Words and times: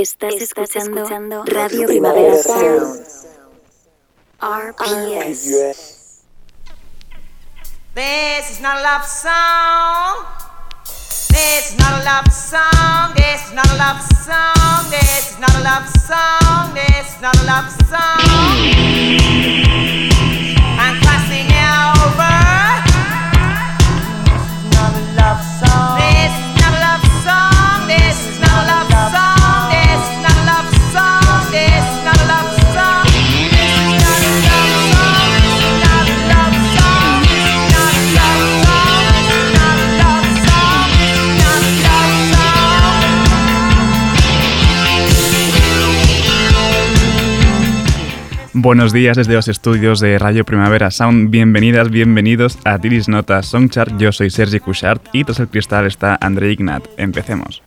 Estás, 0.00 0.32
escuchando, 0.32 1.44
Radio 1.44 1.86
Primavera 1.86 2.42
Sound. 2.42 3.04
RPS. 4.40 6.24
This 7.94 8.50
is 8.50 8.60
not 8.62 8.78
a 8.78 8.82
love 8.82 9.04
song. 9.04 10.24
This 11.28 11.72
is 11.72 11.78
not 11.78 12.00
a 12.00 12.04
love 12.04 12.32
song. 12.32 13.12
This 13.14 13.44
is 13.44 13.52
not 13.52 13.66
a 13.66 13.74
love 13.76 14.00
song. 14.24 14.88
This 14.88 15.32
is 15.32 15.38
not 15.38 15.54
a 15.54 15.60
love 15.60 15.86
song. 15.86 16.72
This 16.72 17.14
is 17.14 17.20
not 17.20 17.36
a 17.36 17.44
love 17.44 17.70
song. 17.90 18.56
Buenos 48.62 48.92
días 48.92 49.16
desde 49.16 49.32
los 49.32 49.48
estudios 49.48 50.00
de 50.00 50.18
Radio 50.18 50.44
Primavera 50.44 50.90
Sound. 50.90 51.30
Bienvenidas, 51.30 51.88
bienvenidos 51.88 52.58
a 52.66 52.78
Tiris 52.78 53.08
Nota 53.08 53.42
Songchart. 53.42 53.96
Yo 53.98 54.12
soy 54.12 54.28
Sergi 54.28 54.60
Cushart 54.60 55.02
y 55.14 55.24
tras 55.24 55.40
el 55.40 55.48
cristal 55.48 55.86
está 55.86 56.18
André 56.20 56.52
Ignat. 56.52 56.86
Empecemos. 56.98 57.62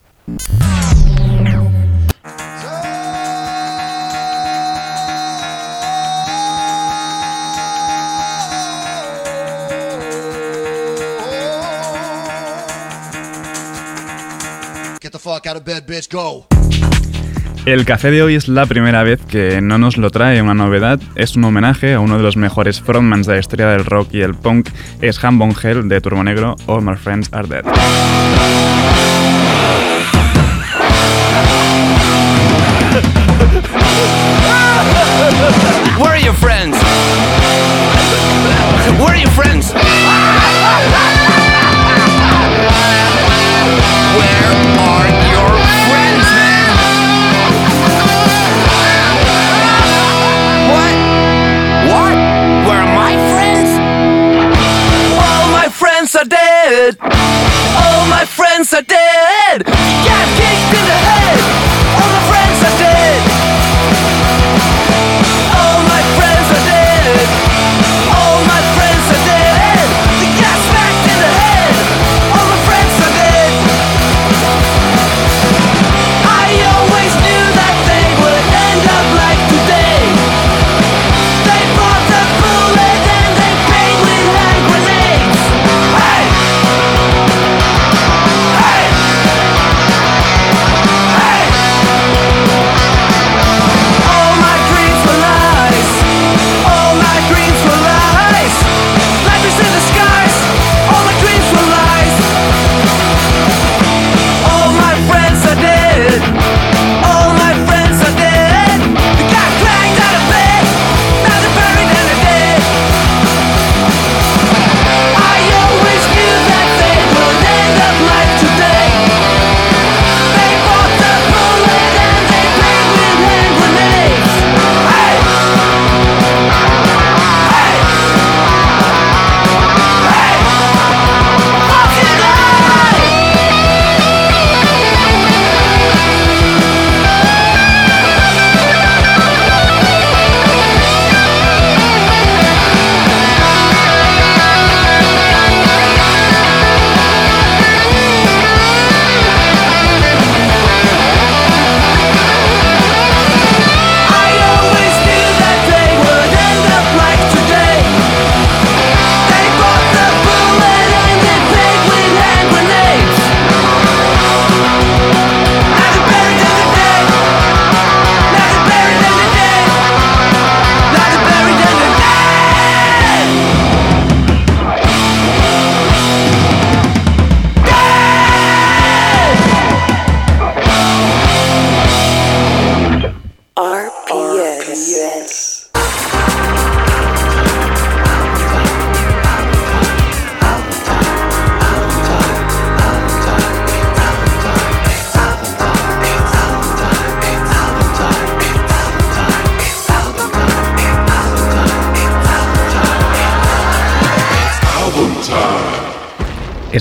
Get 15.00 15.10
the 15.10 15.18
fuck 15.18 15.48
out 15.48 15.56
of 15.56 15.64
bed, 15.64 15.88
bitch, 15.88 16.08
go. 16.08 16.46
El 17.66 17.86
café 17.86 18.10
de 18.10 18.22
hoy 18.22 18.34
es 18.34 18.46
la 18.46 18.66
primera 18.66 19.02
vez 19.04 19.24
que 19.24 19.62
no 19.62 19.78
nos 19.78 19.96
lo 19.96 20.10
trae 20.10 20.42
una 20.42 20.52
novedad. 20.52 21.00
Es 21.14 21.34
un 21.34 21.44
homenaje 21.44 21.94
a 21.94 22.00
uno 22.00 22.18
de 22.18 22.22
los 22.22 22.36
mejores 22.36 22.82
frontmans 22.82 23.26
de 23.26 23.32
la 23.32 23.40
historia 23.40 23.68
del 23.68 23.86
rock 23.86 24.08
y 24.12 24.20
el 24.20 24.34
punk. 24.34 24.68
Es 25.00 25.22
Han 25.24 25.40
Hell 25.40 25.88
de 25.88 26.00
Turbo 26.02 26.22
Negro, 26.22 26.56
All 26.66 26.82
My 26.82 26.94
Friends 26.94 27.32
Are 27.32 27.48
Dead. 27.48 27.64
Where 35.98 36.10
are 36.10 36.20
your 36.20 36.34
friends? 36.34 36.76
Where 38.98 39.08
are 39.08 39.16
your 39.16 39.30
friends? 39.30 39.72
are 44.86 45.23
dead. 56.92 56.96
All 57.00 58.06
my 58.08 58.24
friends 58.26 58.72
are 58.74 58.82
dead. 58.82 59.66
You 59.66 60.13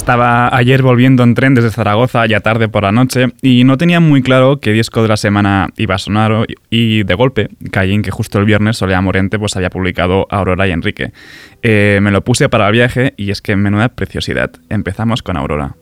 Estaba 0.04 0.54
ayer 0.54 0.82
volviendo 0.82 1.24
en 1.24 1.34
tren 1.34 1.54
desde 1.54 1.72
Zaragoza 1.72 2.26
ya 2.26 2.42
tarde 2.42 2.68
por 2.68 2.84
la 2.84 2.92
noche 2.92 3.28
y 3.42 3.64
no 3.64 3.78
tenía 3.78 4.02
muy 4.02 4.22
claro 4.22 4.60
qué 4.60 4.74
disco 4.74 5.02
de 5.02 5.08
la 5.08 5.16
semana 5.16 5.70
iba 5.78 5.96
a 5.96 5.98
sonar 5.98 6.46
y 6.70 7.04
de 7.04 7.14
golpe 7.14 7.48
caí 7.72 7.94
en 7.94 8.02
que 8.02 8.12
justo 8.12 8.38
el 8.38 8.44
viernes 8.44 8.76
Soledad 8.76 9.02
Morente 9.02 9.40
pues 9.40 9.56
había 9.56 9.70
publicado 9.70 10.28
Aurora 10.30 10.68
y 10.68 10.72
Enrique. 10.72 11.14
Eh, 11.62 12.00
me 12.02 12.12
lo 12.12 12.22
puse 12.22 12.50
para 12.50 12.68
el 12.68 12.74
viaje 12.74 13.14
y 13.16 13.32
es 13.32 13.42
que 13.42 13.56
menuda 13.56 13.88
preciosidad. 13.88 14.52
Empezamos 14.68 15.24
con 15.24 15.38
Aurora. 15.38 15.78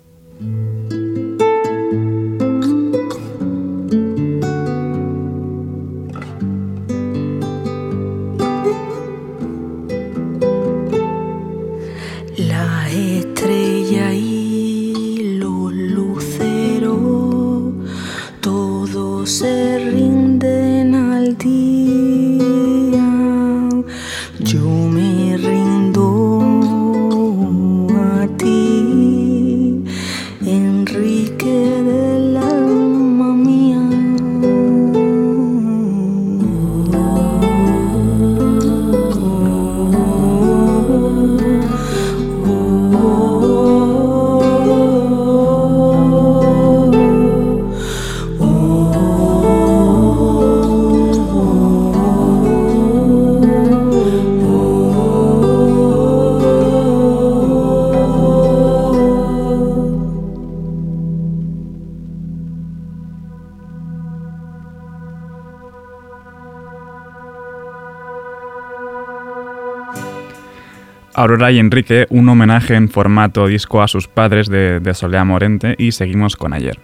Aurora 71.21 71.51
y 71.51 71.59
Enrique, 71.59 72.07
un 72.09 72.27
homenaje 72.29 72.73
en 72.73 72.89
formato 72.89 73.45
disco 73.45 73.83
a 73.83 73.87
sus 73.87 74.07
padres 74.07 74.47
de, 74.47 74.79
de 74.79 74.93
Solea 74.95 75.23
Morente 75.23 75.75
y 75.77 75.91
seguimos 75.91 76.35
con 76.35 76.51
ayer. 76.51 76.79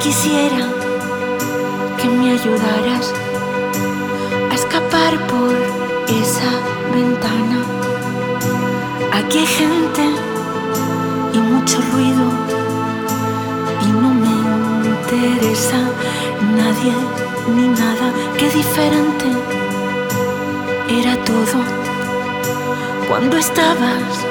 Quisiera 0.00 0.37
ni 16.84 17.68
nada, 17.68 18.12
qué 18.38 18.48
diferente 18.50 19.26
era 20.88 21.16
todo 21.24 21.58
cuando 23.08 23.36
estabas 23.36 24.24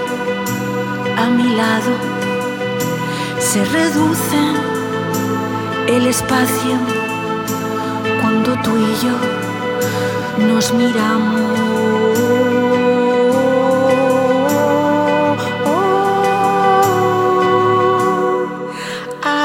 a 1.18 1.30
mi 1.30 1.56
lado. 1.56 1.92
Se 3.40 3.64
reduce 3.66 4.40
el 5.88 6.08
espacio 6.08 6.78
cuando 8.22 8.54
tú 8.62 8.72
y 8.78 9.06
yo 9.06 10.48
nos 10.48 10.74
miramos. 10.74 11.58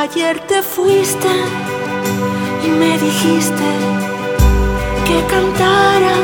ayer 0.03 0.41
te 0.47 0.63
fuiste 0.63 1.29
me 2.79 2.99
dijiste 2.99 3.69
que 5.07 5.25
cantara 5.27 6.15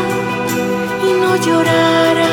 y 1.09 1.13
no 1.21 1.37
llorara, 1.37 2.31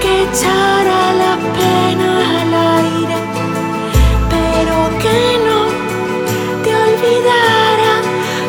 que 0.00 0.22
echara 0.24 1.12
la 1.22 1.34
pena 1.58 2.40
al 2.40 2.54
aire, 2.80 3.16
pero 4.32 4.74
que 5.02 5.18
no 5.46 5.60
te 6.64 6.70
olvidara, 6.86 7.92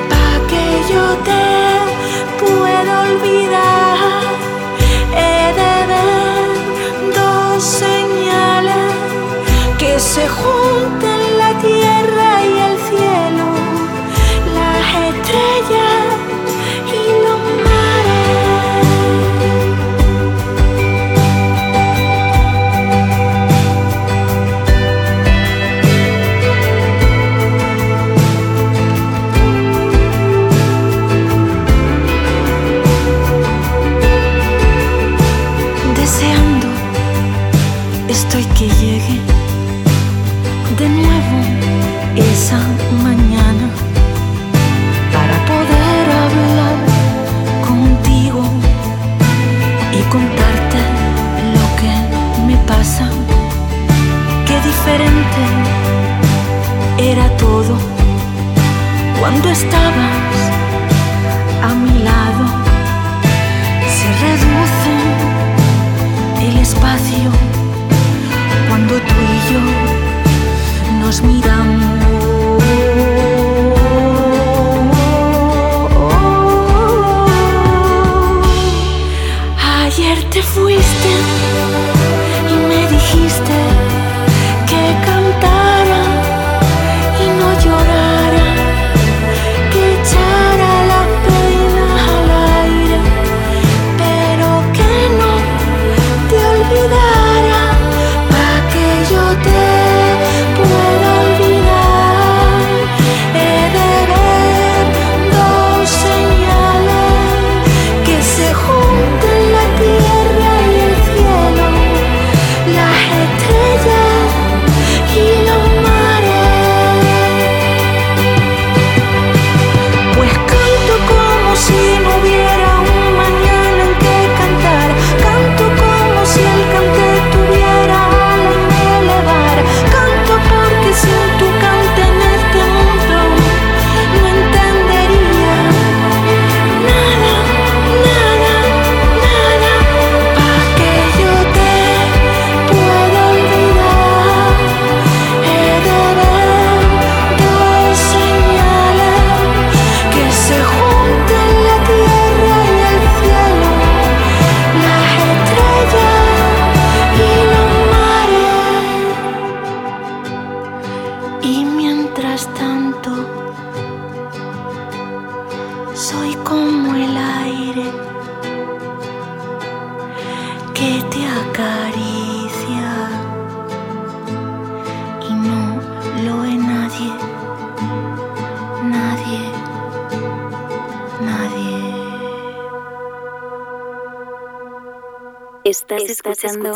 pa' 0.10 0.48
que 0.50 0.94
yo 0.94 1.04
te 1.28 1.43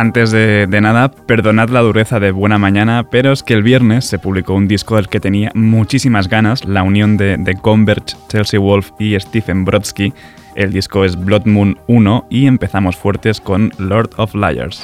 Antes 0.00 0.30
de, 0.30 0.66
nada, 0.80 1.10
perdonad 1.10 1.68
la 1.68 1.80
dureza 1.80 2.18
de 2.20 2.30
Buena 2.30 2.56
Mañana, 2.56 3.04
pero 3.10 3.32
es 3.32 3.42
que 3.42 3.52
el 3.52 3.62
viernes 3.62 4.06
se 4.06 4.18
publicó 4.18 4.54
un 4.54 4.66
disco 4.66 4.96
del 4.96 5.08
que 5.08 5.20
tenía 5.20 5.52
muchísimas 5.54 6.26
ganas, 6.26 6.64
la 6.64 6.82
unión 6.82 7.18
de, 7.18 7.36
de 7.36 7.54
Converge, 7.54 8.16
Chelsea 8.30 8.58
Wolf 8.58 8.92
y 8.98 9.20
Stephen 9.20 9.66
Brodsky. 9.66 10.14
El 10.54 10.72
disco 10.72 11.04
es 11.04 11.22
Blood 11.22 11.44
Moon 11.44 11.78
1 11.86 12.28
y 12.30 12.46
empezamos 12.46 12.96
fuertes 12.96 13.42
con 13.42 13.72
Lord 13.76 14.12
of 14.16 14.34
Liars. 14.34 14.82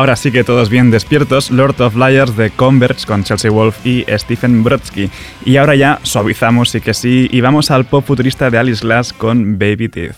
Ahora 0.00 0.16
sí 0.16 0.32
que 0.32 0.44
todos 0.44 0.70
bien 0.70 0.90
despiertos, 0.90 1.50
Lord 1.50 1.78
of 1.82 1.94
Liars 1.94 2.34
de 2.34 2.48
Converge 2.48 3.04
con 3.04 3.22
Chelsea 3.22 3.50
Wolf 3.50 3.84
y 3.84 4.06
Stephen 4.08 4.64
Brodsky. 4.64 5.10
Y 5.44 5.58
ahora 5.58 5.74
ya 5.74 6.00
suavizamos, 6.04 6.70
sí 6.70 6.80
que 6.80 6.94
sí, 6.94 7.28
y 7.30 7.42
vamos 7.42 7.70
al 7.70 7.84
pop 7.84 8.02
futurista 8.06 8.48
de 8.48 8.56
Alice 8.56 8.82
Glass 8.82 9.12
con 9.12 9.58
Baby 9.58 9.90
Teeth. 9.90 10.16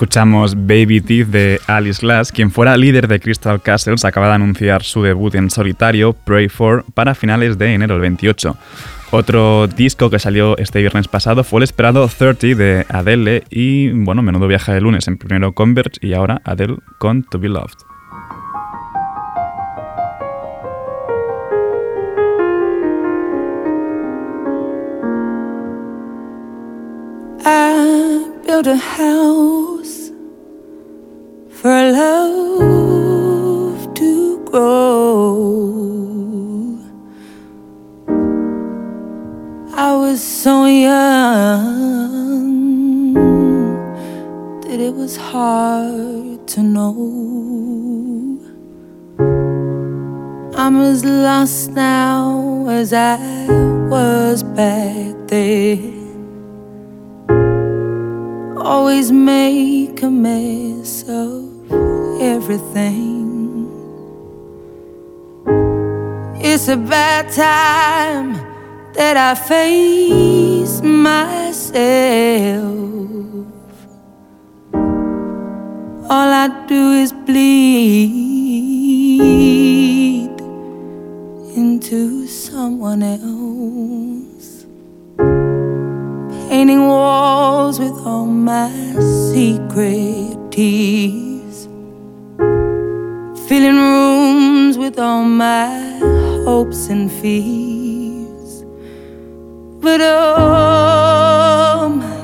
Escuchamos 0.00 0.54
Baby 0.54 1.02
Teeth 1.02 1.26
de 1.26 1.60
Alice 1.66 2.00
Glass, 2.00 2.32
quien 2.32 2.50
fuera 2.50 2.74
líder 2.74 3.06
de 3.06 3.20
Crystal 3.20 3.60
Castles, 3.60 4.06
acaba 4.06 4.28
de 4.28 4.32
anunciar 4.36 4.82
su 4.82 5.02
debut 5.02 5.34
en 5.34 5.50
solitario, 5.50 6.14
Pray 6.14 6.48
For, 6.48 6.86
para 6.94 7.14
finales 7.14 7.58
de 7.58 7.74
enero 7.74 7.96
del 7.96 8.00
28. 8.00 8.56
Otro 9.10 9.66
disco 9.66 10.08
que 10.08 10.18
salió 10.18 10.56
este 10.56 10.80
viernes 10.80 11.06
pasado 11.06 11.44
fue 11.44 11.58
el 11.58 11.64
esperado 11.64 12.08
30 12.08 12.46
de 12.56 12.86
Adele 12.88 13.44
y, 13.50 13.90
bueno, 13.90 14.22
menudo 14.22 14.48
viaje 14.48 14.72
de 14.72 14.80
lunes, 14.80 15.06
en 15.06 15.18
primero 15.18 15.52
Converge 15.52 15.98
y 16.00 16.14
ahora 16.14 16.40
Adele 16.46 16.78
con 16.96 17.22
To 17.24 17.38
Be 17.38 17.50
Loved. 17.50 17.76
House 28.96 29.79
for 31.60 31.92
love 31.92 33.92
to 33.92 34.40
grow. 34.46 35.68
I 39.74 39.94
was 39.94 40.22
so 40.22 40.64
young 40.64 41.74
that 44.62 44.80
it 44.80 44.94
was 44.94 45.18
hard 45.18 46.48
to 46.48 46.62
know. 46.62 46.96
I'm 50.56 50.80
as 50.80 51.04
lost 51.04 51.72
now 51.72 52.68
as 52.70 52.94
I 52.94 53.18
was 53.90 54.42
back 54.42 55.14
then 55.26 55.98
always 58.56 59.12
make 59.12 60.02
a 60.02 60.10
mess 60.10 61.04
of 61.08 61.49
everything. 62.20 63.68
It's 66.42 66.68
a 66.68 66.76
bad 66.76 67.30
time 67.32 68.34
that 68.94 69.16
I 69.16 69.34
face 69.34 70.80
myself. 70.82 72.70
All 76.12 76.30
I 76.44 76.48
do 76.66 76.92
is 76.92 77.12
bleed 77.12 78.40
into 81.56 82.26
someone 82.26 83.02
else 83.02 84.66
painting 86.50 86.86
walls 86.88 87.78
with 87.78 87.96
all 88.04 88.26
my 88.26 88.68
secret 89.32 90.36
tears, 90.50 91.29
filling 93.50 93.74
rooms 93.74 94.78
with 94.78 94.96
all 94.96 95.24
my 95.24 95.98
hopes 96.44 96.86
and 96.86 97.10
fears. 97.10 98.62
But 99.80 100.00
oh 100.00 101.88
my, 102.00 102.20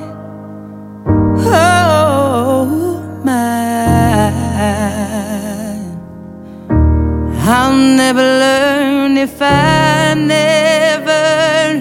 oh 1.49 2.65
my, 3.25 4.31
I'll 7.41 7.75
never 7.75 8.21
learn 8.21 9.17
if 9.17 9.41
I 9.41 10.13
never 10.13 11.23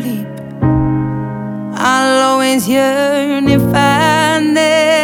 leave. 0.02 0.26
I'll 1.78 2.32
always 2.32 2.68
yearn 2.68 3.46
if 3.46 3.62
I 3.72 4.40
never 4.40 4.95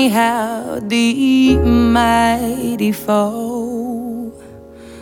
funny 0.00 0.08
how 0.08 0.80
deep 0.80 1.60
mighty 1.60 2.92
fall? 2.92 4.32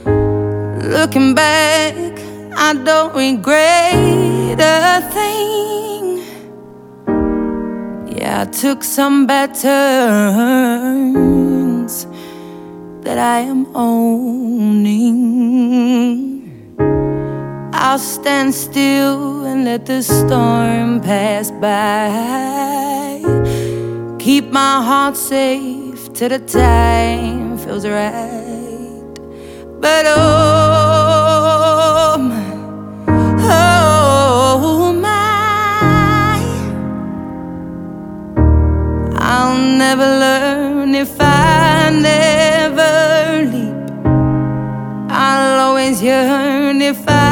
Looking 0.05 1.35
back, 1.35 1.95
I 2.57 2.75
don't 2.85 3.15
regret 3.15 4.59
a 4.61 5.01
thing. 5.13 6.23
Yeah, 8.17 8.43
I 8.43 8.45
took 8.47 8.83
some 8.83 9.27
bad 9.27 9.55
turns 9.55 10.57
that 13.03 13.19
I 13.19 13.41
am 13.41 13.67
owning. 13.77 14.99
I'll 17.73 17.99
stand 17.99 18.55
still 18.55 19.45
and 19.47 19.65
let 19.65 19.87
the 19.87 20.03
storm 20.03 21.01
pass 21.01 21.51
by. 21.53 23.38
Keep 24.29 24.53
my 24.53 24.83
heart 24.83 25.17
safe 25.17 26.12
till 26.12 26.29
the 26.29 26.38
time 26.38 27.57
feels 27.57 27.87
right. 27.87 29.14
But 29.81 30.05
oh 30.07 31.38
my, 32.21 32.53
oh 33.41 34.93
my, 34.93 36.43
I'll 39.17 39.57
never 39.57 40.05
learn 40.05 40.95
if 40.95 41.19
I 41.19 41.88
never 41.91 43.47
leap. 43.51 43.75
I'll 45.11 45.59
always 45.69 46.03
yearn 46.03 46.83
if 46.83 47.03
I 47.09 47.28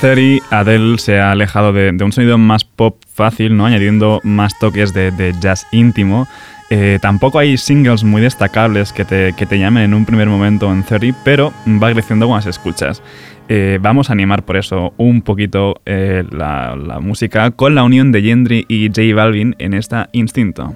30, 0.00 0.46
Adele 0.50 0.98
se 0.98 1.18
ha 1.18 1.32
alejado 1.32 1.72
de, 1.72 1.90
un 2.02 2.12
sonido 2.12 2.38
más 2.38 2.64
pop 2.64 2.96
fácil, 3.12 3.56
¿no? 3.56 3.66
añadiendo 3.66 4.20
más 4.24 4.58
toques 4.58 4.92
de, 4.92 5.34
jazz 5.40 5.66
íntimo. 5.72 6.26
Eh, 6.68 6.98
tampoco 7.00 7.38
hay 7.38 7.56
singles 7.56 8.02
muy 8.02 8.20
destacables 8.20 8.92
que 8.92 9.04
te, 9.04 9.32
que 9.34 9.46
te 9.46 9.58
llamen 9.58 9.84
en 9.84 9.94
un 9.94 10.04
primer 10.04 10.28
momento 10.28 10.72
en 10.72 10.82
30, 10.82 11.18
pero 11.24 11.52
va 11.82 11.92
creciendo 11.92 12.26
con 12.26 12.36
las 12.36 12.46
escuchas. 12.46 13.02
Eh, 13.48 13.78
vamos 13.80 14.10
a 14.10 14.12
animar 14.12 14.44
por 14.44 14.56
eso 14.56 14.92
un 14.96 15.22
poquito 15.22 15.76
eh, 15.86 16.24
la, 16.30 16.74
la 16.74 16.98
música 16.98 17.52
con 17.52 17.76
la 17.76 17.84
unión 17.84 18.10
de 18.10 18.22
Gendry 18.22 18.66
y 18.68 18.88
J 18.88 19.14
Balvin 19.14 19.54
en 19.58 19.74
esta 19.74 20.08
Instinto. 20.12 20.74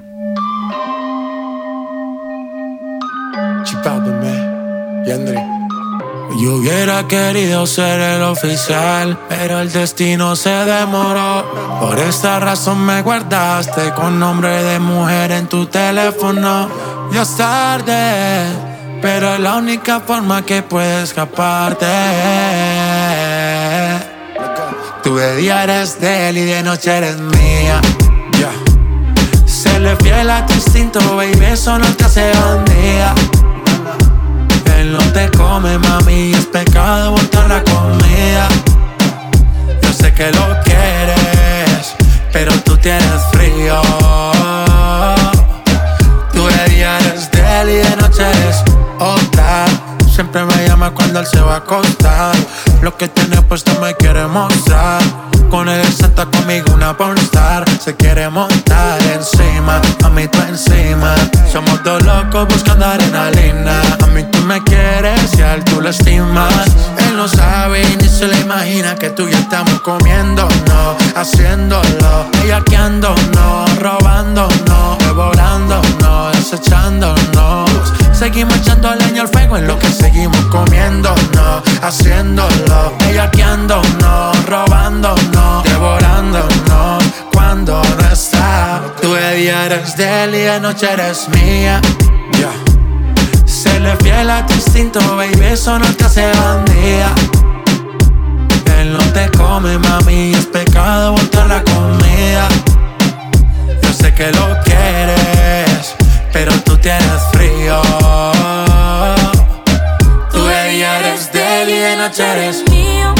Chipado, 3.64 4.12
man. 4.22 5.04
Yandri. 5.04 5.49
Yo 6.40 6.54
hubiera 6.54 7.06
querido 7.06 7.66
ser 7.66 8.00
el 8.00 8.22
oficial, 8.22 9.18
pero 9.28 9.60
el 9.60 9.70
destino 9.70 10.34
se 10.34 10.48
demoró. 10.48 11.44
Por 11.78 11.98
esta 11.98 12.40
razón 12.40 12.82
me 12.82 13.02
guardaste 13.02 13.92
con 13.92 14.18
nombre 14.18 14.62
de 14.62 14.78
mujer 14.78 15.32
en 15.32 15.48
tu 15.48 15.66
teléfono. 15.66 16.70
Ya 17.12 17.22
es 17.22 17.36
tarde, 17.36 18.46
pero 19.02 19.34
es 19.34 19.40
la 19.40 19.56
única 19.56 20.00
forma 20.00 20.40
que 20.40 20.62
puedes 20.62 21.10
escaparte. 21.10 21.86
Tú 25.02 25.16
de 25.16 25.36
día 25.36 25.64
eres 25.64 26.00
de 26.00 26.30
él 26.30 26.38
y 26.38 26.44
de 26.46 26.62
noche 26.62 26.96
eres 26.96 27.18
mía. 27.18 27.82
Serle 29.44 29.94
fiel 29.96 30.30
a 30.30 30.46
tu 30.46 30.54
instinto, 30.54 31.00
baby, 31.16 31.44
eso 31.52 31.78
no 31.78 31.86
te 31.96 32.04
hace 32.04 32.32
bandida. 32.32 33.14
No 34.90 34.98
te 35.12 35.30
come, 35.30 35.78
mami, 35.78 36.32
es 36.32 36.46
pecado 36.46 37.12
botar 37.12 37.48
la 37.48 37.62
comida. 37.62 38.48
Yo 39.80 39.92
sé 39.92 40.12
que 40.12 40.32
lo 40.32 40.60
quieres, 40.64 41.94
pero 42.32 42.52
tú 42.64 42.76
tienes 42.76 43.22
frío. 43.30 43.80
Tú 46.32 46.44
de 46.44 46.70
día 46.70 46.98
eres 46.98 47.30
de 47.30 47.60
él 47.60 47.68
y 47.68 47.88
de 47.88 47.96
noche 47.98 48.22
eres 48.22 48.64
otra. 48.98 49.66
Siempre 50.12 50.44
me 50.44 50.66
llama 50.66 50.90
cuando 50.90 51.20
él 51.20 51.26
se 51.26 51.40
va 51.40 51.54
a 51.54 51.58
acostar. 51.58 52.34
Lo 52.82 52.96
que 52.96 53.06
tiene 53.06 53.40
puesto 53.42 53.80
me 53.80 53.94
quiere 53.94 54.26
mostrar. 54.26 55.29
Con 55.50 55.68
él 55.68 55.84
senta 55.92 56.26
conmigo 56.26 56.72
una 56.72 56.96
pornstar. 56.96 57.68
Se 57.80 57.96
quiere 57.96 58.28
montar 58.30 59.02
encima, 59.14 59.80
a 60.04 60.08
mí 60.08 60.28
tú 60.28 60.38
encima. 60.48 61.14
Somos 61.52 61.82
dos 61.82 62.02
locos 62.04 62.46
buscando 62.48 62.86
adrenalina. 62.86 63.80
A 64.02 64.06
mí 64.06 64.22
tú 64.30 64.38
me 64.42 64.62
quieres 64.62 65.34
y 65.36 65.42
a 65.42 65.54
él 65.54 65.64
tú 65.64 65.80
lo 65.80 65.90
estimas. 65.90 66.66
Él 66.98 67.16
no 67.16 67.26
sabe 67.26 67.82
ni 68.00 68.08
se 68.08 68.28
le 68.28 68.38
imagina 68.40 68.94
que 68.94 69.10
tú 69.10 69.26
y 69.26 69.32
yo 69.32 69.38
estamos 69.38 69.80
comiendo, 69.80 70.46
no, 70.66 70.96
haciéndolo, 71.18 72.26
bellaqueándonos, 72.40 73.78
robándonos, 73.78 74.98
devorándonos, 74.98 76.32
desechándonos. 76.34 77.70
Seguimos 78.12 78.56
echando 78.58 78.94
leña 78.94 79.22
al 79.22 79.28
fuego 79.28 79.56
en 79.56 79.66
lo 79.66 79.78
que 79.78 79.88
seguimos 79.88 80.44
comiéndonos, 80.46 81.62
haciéndolo, 81.82 82.94
bellaqueándonos, 82.98 84.44
robándonos, 85.40 85.64
devorándonos. 85.64 87.04
Cuando 87.32 87.82
no 87.82 88.12
está, 88.12 88.82
tú 89.00 89.12
de 89.12 89.36
día 89.36 89.66
eres 89.66 89.96
de 89.96 90.24
él 90.24 90.34
y 90.34 90.38
de 90.38 90.60
noche 90.60 90.92
eres 90.92 91.28
mía. 91.28 91.80
Yeah. 92.32 93.46
Serle 93.46 93.96
fiel 93.96 94.30
a 94.30 94.46
tu 94.46 94.54
instinto, 94.54 95.00
baby, 95.16 95.46
eso 95.52 95.78
no 95.78 95.86
te 95.94 96.04
hace 96.04 96.30
bandida. 96.32 97.12
Él 98.78 98.92
no 98.92 99.04
te 99.12 99.30
come, 99.36 99.78
mami, 99.78 100.32
es 100.32 100.46
pecado 100.46 101.12
botar 101.12 101.46
la 101.46 101.62
comida. 101.62 102.48
Yo 103.82 103.92
sé 103.92 104.14
que 104.14 104.30
lo 104.32 104.58
quieres, 104.64 105.94
pero 106.32 106.52
tú 106.64 106.76
tienes 106.78 107.22
frío. 107.32 107.80
Tú 110.32 110.44
de 110.44 110.68
día 110.70 111.00
eres 111.00 111.32
de 111.32 111.62
él 111.62 111.68
y 111.70 111.78
de 111.78 111.96
noche 111.96 112.22
eres 112.22 112.64
mío. 112.70 113.14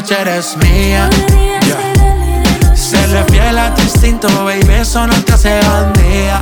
Noche 0.00 0.14
eres 0.20 0.56
mía. 0.58 1.10
Fiel 3.28 3.58
a 3.58 3.74
tu 3.74 3.82
instinto, 3.82 4.28
baby, 4.44 4.74
eso 4.80 5.04
no 5.04 5.14
te 5.24 5.32
hace 5.32 5.58
bandida. 5.60 6.40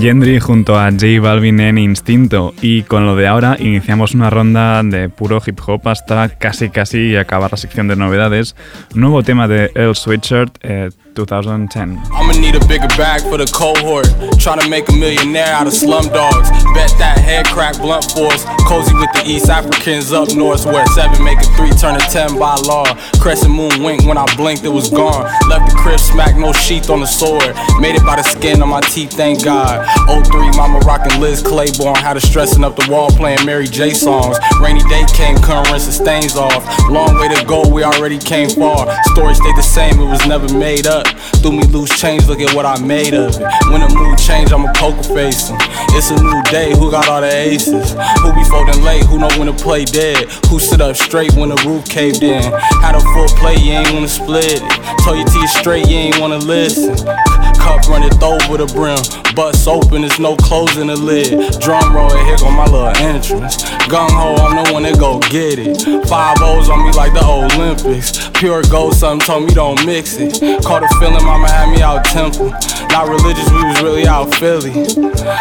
Gendry 0.00 0.38
junto 0.38 0.78
a 0.78 0.92
J 0.92 1.20
Balvin 1.20 1.58
en 1.58 1.78
Instinto 1.78 2.54
y 2.62 2.82
con 2.82 3.04
lo 3.04 3.16
de 3.16 3.26
ahora 3.26 3.56
iniciamos 3.58 4.14
una 4.14 4.30
ronda 4.30 4.80
de 4.84 5.08
puro 5.08 5.42
hip 5.44 5.58
hop 5.66 5.88
hasta 5.88 6.28
casi 6.28 6.68
casi 6.68 7.16
acabar 7.16 7.50
la 7.50 7.56
sección 7.56 7.88
de 7.88 7.96
novedades. 7.96 8.54
Nuevo 8.94 9.24
tema 9.24 9.48
de 9.48 9.72
Earl 9.74 9.96
Sweatshirt 9.96 10.56
eh, 10.62 10.90
2010. 11.14 11.98
I'ma 12.12 12.32
need 12.40 12.54
a 12.54 12.64
bigger 12.66 12.88
bag 12.98 13.22
for 13.22 13.38
the 13.38 13.46
cohort. 13.46 14.06
Tryna 14.42 14.68
make 14.68 14.88
a 14.88 14.92
millionaire 14.92 15.52
out 15.54 15.66
of 15.66 15.72
slum 15.72 16.08
dogs. 16.08 16.50
Bet 16.74 16.90
that 16.98 17.18
head 17.18 17.46
crack 17.46 17.76
blunt 17.78 18.04
force. 18.12 18.44
Cozy 18.66 18.94
with 18.94 19.12
the 19.12 19.22
East 19.24 19.48
Africans 19.48 20.12
up 20.12 20.34
north 20.34 20.66
where 20.66 20.86
seven 20.94 21.22
make 21.24 21.38
a 21.38 21.48
three 21.56 21.70
turn 21.78 21.96
a 21.96 22.04
ten 22.10 22.38
by 22.38 22.56
law. 22.66 22.84
Crescent 23.20 23.52
moon 23.54 23.82
wink 23.82 24.04
when 24.04 24.18
I 24.18 24.26
blinked, 24.36 24.64
it 24.64 24.74
was 24.74 24.90
gone. 24.90 25.24
Left 25.48 25.70
the 25.70 25.76
crib 25.78 26.00
smack, 26.00 26.36
no 26.36 26.52
sheath 26.52 26.90
on 26.90 27.00
the 27.00 27.06
sword. 27.06 27.54
Made 27.78 27.94
it 27.94 28.04
by 28.04 28.16
the 28.16 28.22
skin 28.22 28.60
on 28.60 28.68
my 28.68 28.80
teeth, 28.80 29.12
thank 29.12 29.44
God. 29.44 29.86
03 30.08 30.50
mama 30.56 30.80
rockin' 30.80 31.20
Liz 31.20 31.42
Claiborne. 31.42 31.96
Had 31.96 32.16
her 32.16 32.20
stressing 32.20 32.64
up 32.64 32.76
the 32.76 32.86
wall 32.90 33.10
playing 33.10 33.44
Mary 33.46 33.66
J 33.66 33.90
songs. 33.94 34.36
Rainy 34.60 34.82
day 34.90 35.04
came, 35.14 35.36
couldn't 35.38 35.70
rinse 35.70 35.86
the 35.86 35.92
stains 35.92 36.36
off. 36.36 36.64
Long 36.90 37.14
way 37.20 37.28
to 37.28 37.44
go, 37.46 37.62
we 37.68 37.84
already 37.84 38.18
came 38.18 38.48
far. 38.48 38.90
Story 39.14 39.34
stayed 39.34 39.56
the 39.56 39.62
same, 39.62 40.00
it 40.00 40.06
was 40.06 40.26
never 40.26 40.52
made 40.58 40.86
up. 40.86 41.03
Threw 41.40 41.52
me 41.52 41.64
loose 41.64 41.90
change, 42.00 42.26
look 42.26 42.40
at 42.40 42.54
what 42.54 42.66
I 42.66 42.80
made 42.80 43.14
of 43.14 43.30
it. 43.34 43.42
When 43.70 43.80
the 43.80 43.92
mood 43.94 44.18
change, 44.18 44.52
I'ma 44.52 44.72
poker 44.74 45.02
face. 45.14 45.50
It's 45.96 46.10
a 46.10 46.16
new 46.22 46.42
day, 46.50 46.72
who 46.76 46.90
got 46.90 47.08
all 47.08 47.20
the 47.20 47.32
aces? 47.32 47.92
Who 48.22 48.32
be 48.34 48.44
folding 48.44 48.82
late, 48.82 49.04
who 49.04 49.18
know 49.18 49.28
when 49.38 49.46
to 49.46 49.52
play 49.52 49.84
dead? 49.84 50.30
Who 50.48 50.58
sit 50.58 50.80
up 50.80 50.96
straight 50.96 51.32
when 51.34 51.50
the 51.50 51.62
roof 51.66 51.84
caved 51.88 52.22
in? 52.22 52.42
Had 52.82 52.96
a 52.96 53.00
full 53.00 53.28
plate, 53.38 53.60
you 53.60 53.72
ain't 53.72 53.92
wanna 53.92 54.08
split 54.08 54.62
it. 54.62 54.62
Told 55.04 55.18
you 55.18 55.24
to 55.24 55.48
straight, 55.48 55.88
you 55.88 55.96
ain't 55.96 56.18
wanna 56.20 56.38
listen. 56.38 56.94
Cup 57.64 57.88
runneth 57.88 58.22
over 58.22 58.58
the 58.58 58.68
brim, 58.76 59.00
butts 59.34 59.66
open, 59.66 60.02
there's 60.02 60.20
no 60.20 60.36
closing 60.36 60.88
the 60.88 60.96
lid. 60.96 61.32
Drum 61.60 61.96
roll, 61.96 62.12
here 62.12 62.36
go 62.36 62.50
my 62.50 62.66
little 62.66 62.92
entrance. 63.00 63.56
Gung 63.88 64.12
ho, 64.12 64.36
I'm 64.36 64.62
the 64.62 64.72
one 64.72 64.82
that 64.82 65.00
go 65.00 65.18
get 65.32 65.58
it. 65.58 65.80
Five 66.06 66.36
O's 66.42 66.68
on 66.68 66.84
me 66.84 66.92
like 66.92 67.14
the 67.14 67.24
Olympics. 67.24 68.28
Pure 68.36 68.64
gold, 68.64 68.94
something 68.94 69.24
told 69.26 69.48
me 69.48 69.54
don't 69.54 69.80
mix 69.86 70.16
it. 70.20 70.62
Caught 70.62 70.84
a 70.84 70.88
feeling, 71.00 71.24
mama 71.24 71.48
had 71.48 71.72
me 71.72 71.80
out 71.80 72.04
temple. 72.04 72.52
Not 72.92 73.08
religious, 73.08 73.48
we 73.48 73.64
was 73.64 73.80
really 73.80 74.06
out 74.06 74.34
Philly. 74.34 74.84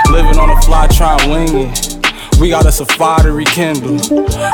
Living 0.08 0.40
on 0.40 0.48
the 0.48 0.64
fly, 0.66 0.88
trying 0.88 1.30
wing 1.30 1.68
it. 1.68 1.94
We 2.40 2.50
got 2.50 2.66
us 2.66 2.80
a 2.80 2.86
fire 2.86 3.24
to 3.24 3.34
rekindle. 3.34 4.00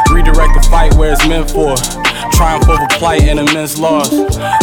Redirect 0.10 0.53
the 0.58 0.67
fight 0.71 0.95
where 0.95 1.13
it's 1.13 1.27
meant 1.27 1.51
for. 1.51 1.77
Triumph 2.34 2.67
over 2.67 2.88
plight 2.97 3.29
and 3.29 3.38
immense 3.38 3.77
loss. 3.77 4.12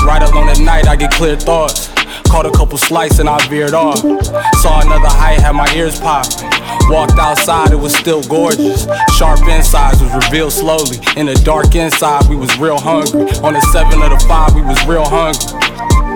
Right 0.02 0.22
alone 0.22 0.48
at 0.48 0.58
night, 0.58 0.88
I 0.88 0.96
get 0.96 1.12
clear 1.12 1.36
thoughts. 1.36 1.95
Caught 2.36 2.44
a 2.44 2.50
couple 2.50 2.76
slices 2.76 3.20
and 3.20 3.30
I 3.30 3.38
veered 3.48 3.72
off. 3.72 4.00
Saw 4.00 4.82
another 4.82 5.08
height, 5.08 5.40
had 5.40 5.52
my 5.52 5.72
ears 5.74 5.98
popping. 5.98 6.50
Walked 6.92 7.18
outside, 7.18 7.72
it 7.72 7.76
was 7.76 7.96
still 7.96 8.22
gorgeous. 8.24 8.86
Sharp 9.16 9.40
insides 9.48 10.02
was 10.02 10.12
revealed 10.12 10.52
slowly. 10.52 10.98
In 11.16 11.24
the 11.24 11.34
dark 11.46 11.74
inside, 11.74 12.28
we 12.28 12.36
was 12.36 12.54
real 12.58 12.78
hungry. 12.78 13.22
On 13.40 13.54
the 13.54 13.62
seven 13.72 14.02
of 14.02 14.10
the 14.10 14.22
five, 14.28 14.54
we 14.54 14.60
was 14.60 14.76
real 14.86 15.06
hungry. 15.06 15.48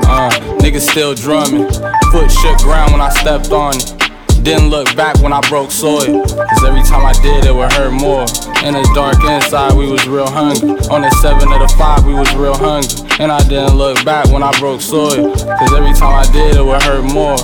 Uh, 0.04 0.28
niggas 0.60 0.90
still 0.90 1.14
drumming. 1.14 1.66
Foot 2.12 2.30
shook 2.30 2.58
ground 2.58 2.92
when 2.92 3.00
I 3.00 3.08
stepped 3.08 3.50
on 3.50 3.76
it. 3.76 3.99
Didn't 4.42 4.70
look 4.70 4.96
back 4.96 5.20
when 5.20 5.34
I 5.34 5.40
broke 5.48 5.70
soil. 5.70 6.24
Cause 6.24 6.64
every 6.64 6.82
time 6.82 7.04
I 7.04 7.12
did, 7.20 7.44
it 7.44 7.54
would 7.54 7.70
hurt 7.72 7.92
more. 7.92 8.22
In 8.64 8.72
the 8.72 8.90
dark 8.94 9.22
inside, 9.22 9.74
we 9.74 9.86
was 9.86 10.08
real 10.08 10.28
hungry. 10.28 10.70
On 10.88 11.02
the 11.02 11.10
seven 11.20 11.52
of 11.52 11.60
the 11.60 11.68
five, 11.76 12.06
we 12.06 12.14
was 12.14 12.34
real 12.34 12.56
hungry. 12.56 12.88
And 13.20 13.30
I 13.30 13.46
didn't 13.46 13.76
look 13.76 14.02
back 14.04 14.26
when 14.32 14.42
I 14.42 14.50
broke 14.58 14.80
soil. 14.80 15.34
Cause 15.34 15.72
every 15.74 15.92
time 15.92 16.14
I 16.14 16.24
did, 16.32 16.56
it 16.56 16.64
would 16.64 16.82
hurt 16.82 17.04
more. 17.12 17.36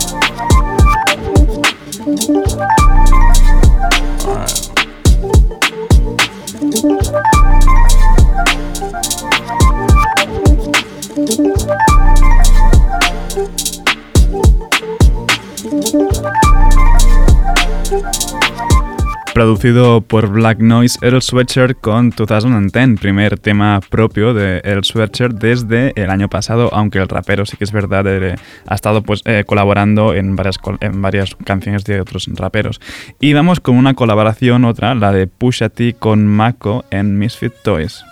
Producido 19.34 20.00
por 20.00 20.28
Black 20.28 20.60
Noise, 20.60 20.98
Earl 21.02 21.20
Sweatshirt 21.20 21.78
con 21.80 22.08
2010, 22.08 22.98
primer 22.98 23.38
tema 23.38 23.80
propio 23.90 24.32
de 24.32 24.62
Earl 24.64 24.82
Sweatshirt 24.82 25.36
desde 25.36 25.92
el 25.94 26.08
año 26.08 26.28
pasado, 26.30 26.70
aunque 26.72 26.98
el 26.98 27.08
rapero 27.08 27.44
sí 27.44 27.56
que 27.58 27.64
es 27.64 27.72
verdad, 27.72 28.06
eh, 28.06 28.36
ha 28.66 28.74
estado 28.74 29.02
pues, 29.02 29.20
eh, 29.26 29.44
colaborando 29.46 30.14
en 30.14 30.36
varias, 30.36 30.58
en 30.80 31.02
varias 31.02 31.36
canciones 31.44 31.84
de 31.84 32.00
otros 32.00 32.28
raperos. 32.32 32.80
Y 33.20 33.34
vamos 33.34 33.60
con 33.60 33.76
una 33.76 33.92
colaboración, 33.92 34.64
otra, 34.64 34.94
la 34.94 35.12
de 35.12 35.26
Pusha 35.26 35.68
T 35.68 35.94
con 35.98 36.26
Mako 36.26 36.86
en 36.90 37.18
Misfit 37.18 37.52
Toys. 37.62 38.02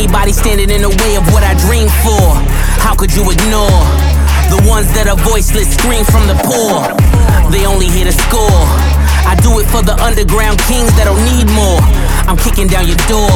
Anybody 0.00 0.32
standing 0.32 0.72
in 0.72 0.80
the 0.80 0.88
way 1.04 1.12
of 1.20 1.28
what 1.28 1.44
I 1.44 1.52
dream 1.60 1.84
for. 2.00 2.32
How 2.80 2.96
could 2.96 3.12
you 3.12 3.20
ignore 3.28 3.84
the 4.48 4.56
ones 4.64 4.88
that 4.96 5.04
are 5.12 5.20
voiceless, 5.28 5.68
scream 5.76 6.08
from 6.08 6.24
the 6.24 6.40
poor? 6.40 6.88
They 7.52 7.68
only 7.68 7.84
here 7.92 8.08
to 8.08 8.16
score. 8.16 8.64
I 9.28 9.36
do 9.44 9.60
it 9.60 9.68
for 9.68 9.84
the 9.84 9.92
underground 10.00 10.56
kings 10.64 10.88
that 10.96 11.04
don't 11.04 11.20
need 11.28 11.52
more. 11.52 11.84
I'm 12.24 12.40
kicking 12.40 12.64
down 12.64 12.88
your 12.88 12.96
door. 13.12 13.28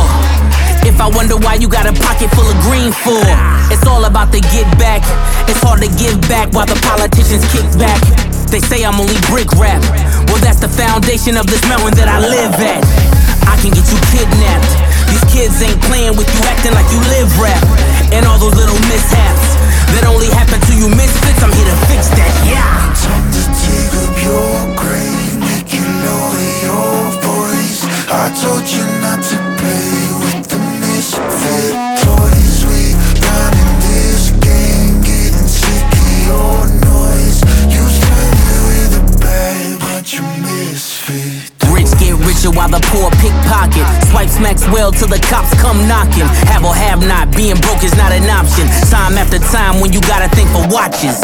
If 0.88 1.04
I 1.04 1.08
wonder 1.12 1.36
why 1.36 1.60
you 1.60 1.68
got 1.68 1.84
a 1.84 1.92
pocket 2.00 2.32
full 2.32 2.48
of 2.48 2.56
green 2.64 2.96
for, 2.96 3.20
it's 3.68 3.84
all 3.84 4.08
about 4.08 4.32
the 4.32 4.40
get 4.48 4.64
back. 4.80 5.04
It's 5.44 5.60
hard 5.60 5.84
to 5.84 5.90
give 6.00 6.16
back 6.32 6.48
while 6.56 6.64
the 6.64 6.80
politicians 6.80 7.44
kick 7.52 7.68
back. 7.76 8.00
They 8.48 8.64
say 8.64 8.88
I'm 8.88 8.96
only 8.96 9.20
brick 9.28 9.52
rap. 9.60 9.84
Well, 10.32 10.40
that's 10.40 10.64
the 10.64 10.72
foundation 10.72 11.36
of 11.36 11.44
this 11.44 11.60
mountain 11.68 11.92
that 12.00 12.08
I 12.08 12.24
live 12.24 12.56
at. 12.56 12.80
I 13.44 13.60
can 13.60 13.76
get 13.76 13.84
you 13.84 14.00
kidnapped. 14.16 14.93
These 15.10 15.24
kids 15.30 15.62
ain't 15.62 15.80
playing 15.82 16.16
with 16.16 16.28
you, 16.28 16.40
acting 16.46 16.72
like 16.72 16.88
you 16.92 17.00
live 17.12 17.28
rap. 17.40 17.62
And 18.12 18.26
all 18.26 18.38
those 18.38 18.54
little 18.54 18.78
till 45.04 45.12
the 45.12 45.20
cops 45.28 45.52
come 45.60 45.76
knocking. 45.86 46.24
Have 46.48 46.64
or 46.64 46.74
have 46.74 47.04
not, 47.04 47.28
being 47.36 47.60
broke 47.60 47.84
is 47.84 47.94
not 47.96 48.12
an 48.12 48.24
option. 48.32 48.64
Time 48.88 49.20
after 49.20 49.38
time 49.52 49.80
when 49.80 49.92
you 49.92 50.00
gotta 50.08 50.28
think 50.32 50.48
for 50.56 50.64
watches. 50.72 51.20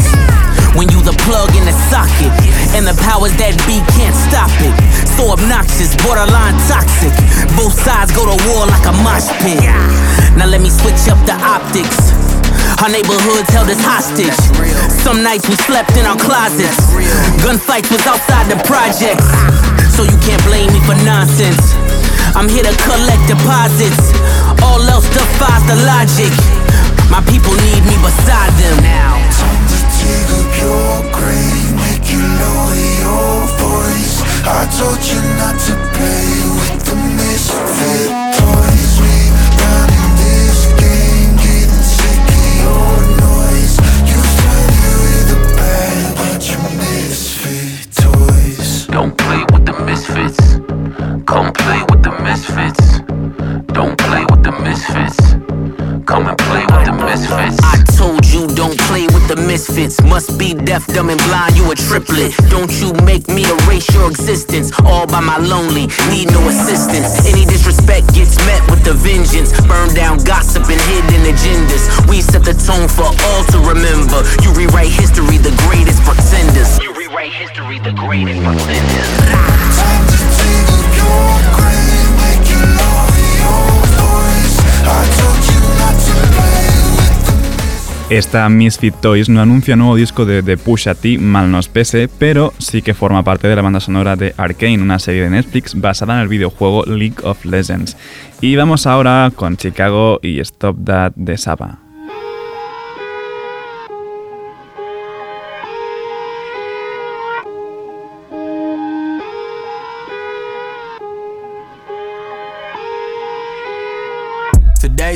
When 0.77 0.87
you 0.93 1.01
the 1.03 1.17
plug 1.25 1.51
in 1.57 1.65
the 1.65 1.75
socket, 1.89 2.31
and 2.77 2.87
the 2.87 2.95
powers 3.01 3.33
that 3.41 3.57
be 3.65 3.81
can't 3.97 4.15
stop 4.29 4.53
it. 4.61 4.75
So 5.17 5.33
obnoxious, 5.33 5.97
borderline 6.05 6.55
toxic. 6.69 7.11
Both 7.57 7.75
sides 7.81 8.13
go 8.13 8.29
to 8.29 8.37
war 8.53 8.69
like 8.69 8.85
a 8.85 8.95
mosh 9.01 9.27
pit. 9.41 9.65
Now 10.37 10.47
let 10.47 10.61
me 10.61 10.71
switch 10.71 11.09
up 11.09 11.19
the 11.25 11.35
optics. 11.41 12.13
Our 12.85 12.93
neighborhoods 12.93 13.51
held 13.51 13.69
us 13.73 13.81
hostage. 13.83 14.37
Some 15.03 15.25
nights 15.25 15.49
we 15.49 15.57
slept 15.67 15.97
in 15.97 16.05
our 16.07 16.17
closets. 16.21 16.79
Gunfights 17.43 17.91
was 17.91 18.05
outside 18.07 18.47
the 18.47 18.61
projects. 18.69 19.27
So 19.97 20.05
you 20.05 20.17
can't 20.23 20.43
blame 20.45 20.71
me 20.71 20.81
for 20.87 20.97
nonsense. 21.03 22.00
I'm 22.37 22.49
here 22.49 22.63
to 22.63 22.77
collect 22.87 23.27
deposits. 23.29 24.15
All 24.63 24.81
else 24.83 25.09
defies 25.11 25.65
the 25.67 25.77
logic. 25.85 26.33
My 27.11 27.21
people 27.27 27.53
need 27.53 27.83
me 27.85 27.97
beside 28.01 28.53
them 28.55 28.83
now. 28.83 29.19
Time 29.35 29.67
to 29.67 29.79
dig 29.99 30.29
up 30.39 30.51
your 30.57 30.95
grave, 31.11 31.75
make 31.85 32.07
you 32.13 32.23
lower 32.23 32.75
your 33.03 33.35
voice. 33.59 34.23
I 34.47 34.65
told 34.79 35.03
you 35.11 35.21
not 35.43 35.59
to 35.69 35.75
play 35.99 36.33
with 36.55 36.87
the 36.87 36.97
misfit 37.19 38.09
toys. 38.39 38.93
We 39.03 39.15
running 39.59 40.11
this 40.23 40.71
game, 40.79 41.35
getting 41.35 41.83
sick 41.83 42.25
of 42.31 42.47
your 42.63 42.95
noise. 43.27 43.75
You 44.07 44.19
started 44.23 44.97
with 45.03 45.35
a 45.35 45.41
bag, 45.59 46.15
but 46.17 46.41
you 46.47 46.59
misfit 46.79 47.91
toys. 47.91 48.87
Don't 48.87 49.19
play 49.19 49.43
with 49.53 49.67
the 49.67 49.75
misfits. 49.85 50.39
Come 51.27 51.53
play 51.53 51.79
with 51.81 51.89
the 51.89 51.90
misfits. 52.23 53.01
Don't 53.73 53.97
play 53.99 54.25
with 54.31 54.43
the 54.43 54.53
misfits. 54.63 55.17
Come 56.05 56.27
and 56.27 56.39
play 56.39 56.65
with 56.67 56.85
the 56.87 56.97
misfits. 57.07 57.57
I 57.63 57.79
told 57.97 58.27
you 58.27 58.47
don't 58.55 58.77
play 58.91 59.07
with 59.07 59.29
the 59.29 59.37
misfits. 59.37 60.03
Must 60.03 60.39
be 60.39 60.55
deaf, 60.55 60.87
dumb, 60.89 61.11
and 61.11 61.21
blind. 61.29 61.57
You 61.57 61.71
a 61.71 61.75
triplet. 61.75 62.35
Don't 62.51 62.73
you 62.81 62.93
make 63.05 63.29
me 63.29 63.45
erase 63.47 63.89
your 63.95 64.11
existence. 64.11 64.73
All 64.85 65.07
by 65.07 65.21
my 65.21 65.39
lonely, 65.39 65.87
need 66.11 66.31
no 66.33 66.43
assistance. 66.49 67.27
Any 67.27 67.45
disrespect 67.45 68.13
gets 68.15 68.37
met 68.47 68.63
with 68.71 68.87
a 68.87 68.95
vengeance. 68.95 69.53
Burn 69.67 69.95
down 69.95 70.19
gossip 70.25 70.69
and 70.69 70.81
hidden 70.91 71.23
agendas. 71.31 71.85
We 72.09 72.21
set 72.21 72.45
the 72.45 72.55
tone 72.55 72.89
for 72.89 73.09
all 73.09 73.43
to 73.55 73.59
remember. 73.63 74.21
You 74.43 74.53
rewrite 74.53 74.93
history, 74.93 75.39
the 75.39 75.55
greatest 75.69 76.03
pretenders. 76.03 76.79
You 76.83 76.93
rewrite 76.95 77.33
history, 77.33 77.79
the 77.79 77.93
greatest 77.93 78.43
pretenders. 78.43 80.30
Esta 88.11 88.49
Misfit 88.49 88.97
Toys 88.97 89.29
no 89.29 89.41
anuncia 89.41 89.77
nuevo 89.77 89.95
disco 89.95 90.25
de, 90.25 90.43
de 90.43 90.57
Pusha 90.57 90.97
T, 90.97 91.17
mal 91.17 91.49
nos 91.49 91.69
pese, 91.69 92.09
pero 92.09 92.53
sí 92.59 92.83
que 92.83 92.93
forma 92.93 93.23
parte 93.23 93.47
de 93.47 93.55
la 93.55 93.63
banda 93.63 93.79
sonora 93.79 94.17
de 94.17 94.35
Arcane, 94.37 94.83
una 94.83 94.99
serie 94.99 95.23
de 95.23 95.31
Netflix 95.31 95.81
basada 95.81 96.15
en 96.15 96.23
el 96.23 96.27
videojuego 96.29 96.85
League 96.87 97.19
of 97.23 97.45
Legends. 97.45 97.97
Y 98.41 98.57
vamos 98.57 98.89
ahora 98.89 99.31
con 99.33 99.57
Chicago 99.57 100.19
y 100.25 100.41
Stop 100.41 100.85
That 100.85 101.13
de 101.15 101.39
Saba. 101.39 101.79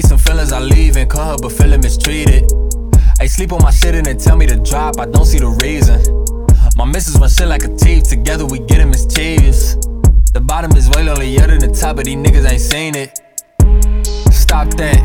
Some 0.01 0.19
but 1.41 1.53
feeling 1.53 1.81
mistreated. 1.81 2.45
I 3.25 3.27
sleep 3.27 3.53
on 3.53 3.63
my 3.63 3.71
shit 3.71 3.95
and 3.95 4.05
then 4.05 4.19
tell 4.19 4.37
me 4.37 4.45
to 4.49 4.57
drop, 4.57 5.01
I 5.01 5.07
don't 5.07 5.25
see 5.25 5.39
the 5.39 5.49
reason. 5.65 5.97
My 6.77 6.85
missus 6.85 7.19
run 7.19 7.31
shit 7.31 7.49
like 7.49 7.65
a 7.65 7.75
teeth, 7.75 8.07
together 8.07 8.45
we 8.45 8.59
get 8.59 8.69
getting 8.69 8.91
mischievous. 8.91 9.77
The 10.35 10.43
bottom 10.43 10.73
is 10.73 10.91
way 10.91 11.05
lonelier 11.05 11.47
than 11.47 11.59
the 11.59 11.69
top, 11.69 11.97
but 11.97 12.05
these 12.05 12.17
niggas 12.17 12.47
ain't 12.47 12.61
seen 12.61 12.95
it. 12.95 13.19
Stop 14.31 14.69
that. 14.75 15.01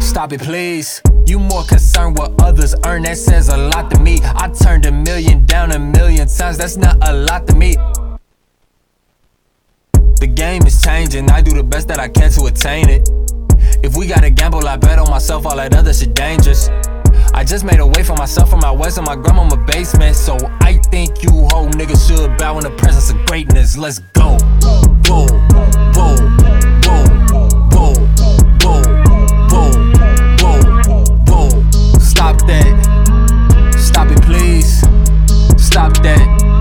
Stop 0.00 0.32
it, 0.32 0.40
please. 0.40 1.00
You 1.24 1.38
more 1.38 1.62
concerned 1.62 2.18
what 2.18 2.32
others 2.42 2.74
earn, 2.84 3.04
that 3.04 3.16
says 3.16 3.48
a 3.48 3.58
lot 3.58 3.92
to 3.92 4.00
me. 4.00 4.18
I 4.24 4.48
turned 4.48 4.84
a 4.86 4.90
million 4.90 5.46
down 5.46 5.70
a 5.70 5.78
million 5.78 6.26
times, 6.26 6.58
that's 6.58 6.76
not 6.76 6.96
a 7.08 7.12
lot 7.12 7.46
to 7.46 7.54
me. 7.54 7.76
The 10.18 10.26
game 10.26 10.66
is 10.66 10.82
changing, 10.82 11.30
I 11.30 11.42
do 11.42 11.52
the 11.52 11.62
best 11.62 11.86
that 11.86 12.00
I 12.00 12.08
can 12.08 12.32
to 12.32 12.46
attain 12.46 12.88
it. 12.88 13.08
If 13.84 13.96
we 13.96 14.08
gotta 14.08 14.30
gamble, 14.30 14.66
I 14.66 14.76
bet 14.76 14.98
on 14.98 15.08
myself, 15.10 15.46
all 15.46 15.54
that 15.54 15.76
other 15.76 15.94
shit 15.94 16.12
dangerous. 16.12 16.68
I 17.32 17.44
just 17.44 17.64
made 17.64 17.80
a 17.80 17.86
way 17.86 18.02
for 18.02 18.14
myself 18.16 18.50
from 18.50 18.60
my 18.60 18.70
west 18.70 18.98
and 18.98 19.06
my 19.06 19.16
grandmama 19.16 19.56
basement. 19.56 20.16
So 20.16 20.36
I 20.60 20.78
think 20.90 21.22
you 21.22 21.30
whole 21.30 21.68
niggas 21.68 22.08
should 22.08 22.36
bow 22.38 22.58
in 22.58 22.64
the 22.64 22.70
presence 22.70 23.10
of 23.10 23.24
greatness. 23.26 23.76
Let's 23.76 23.98
go. 23.98 24.36
Whoa, 25.06 25.26
whoa, 25.26 25.26
whoa, 25.94 26.16
whoa, 26.86 27.04
whoa, 27.72 28.82
whoa, 29.50 29.70
whoa, 30.40 31.04
whoa. 31.28 31.98
Stop 31.98 32.38
that. 32.46 33.74
Stop 33.78 34.10
it, 34.10 34.22
please. 34.22 34.80
Stop 35.56 35.94
that. 36.02 36.53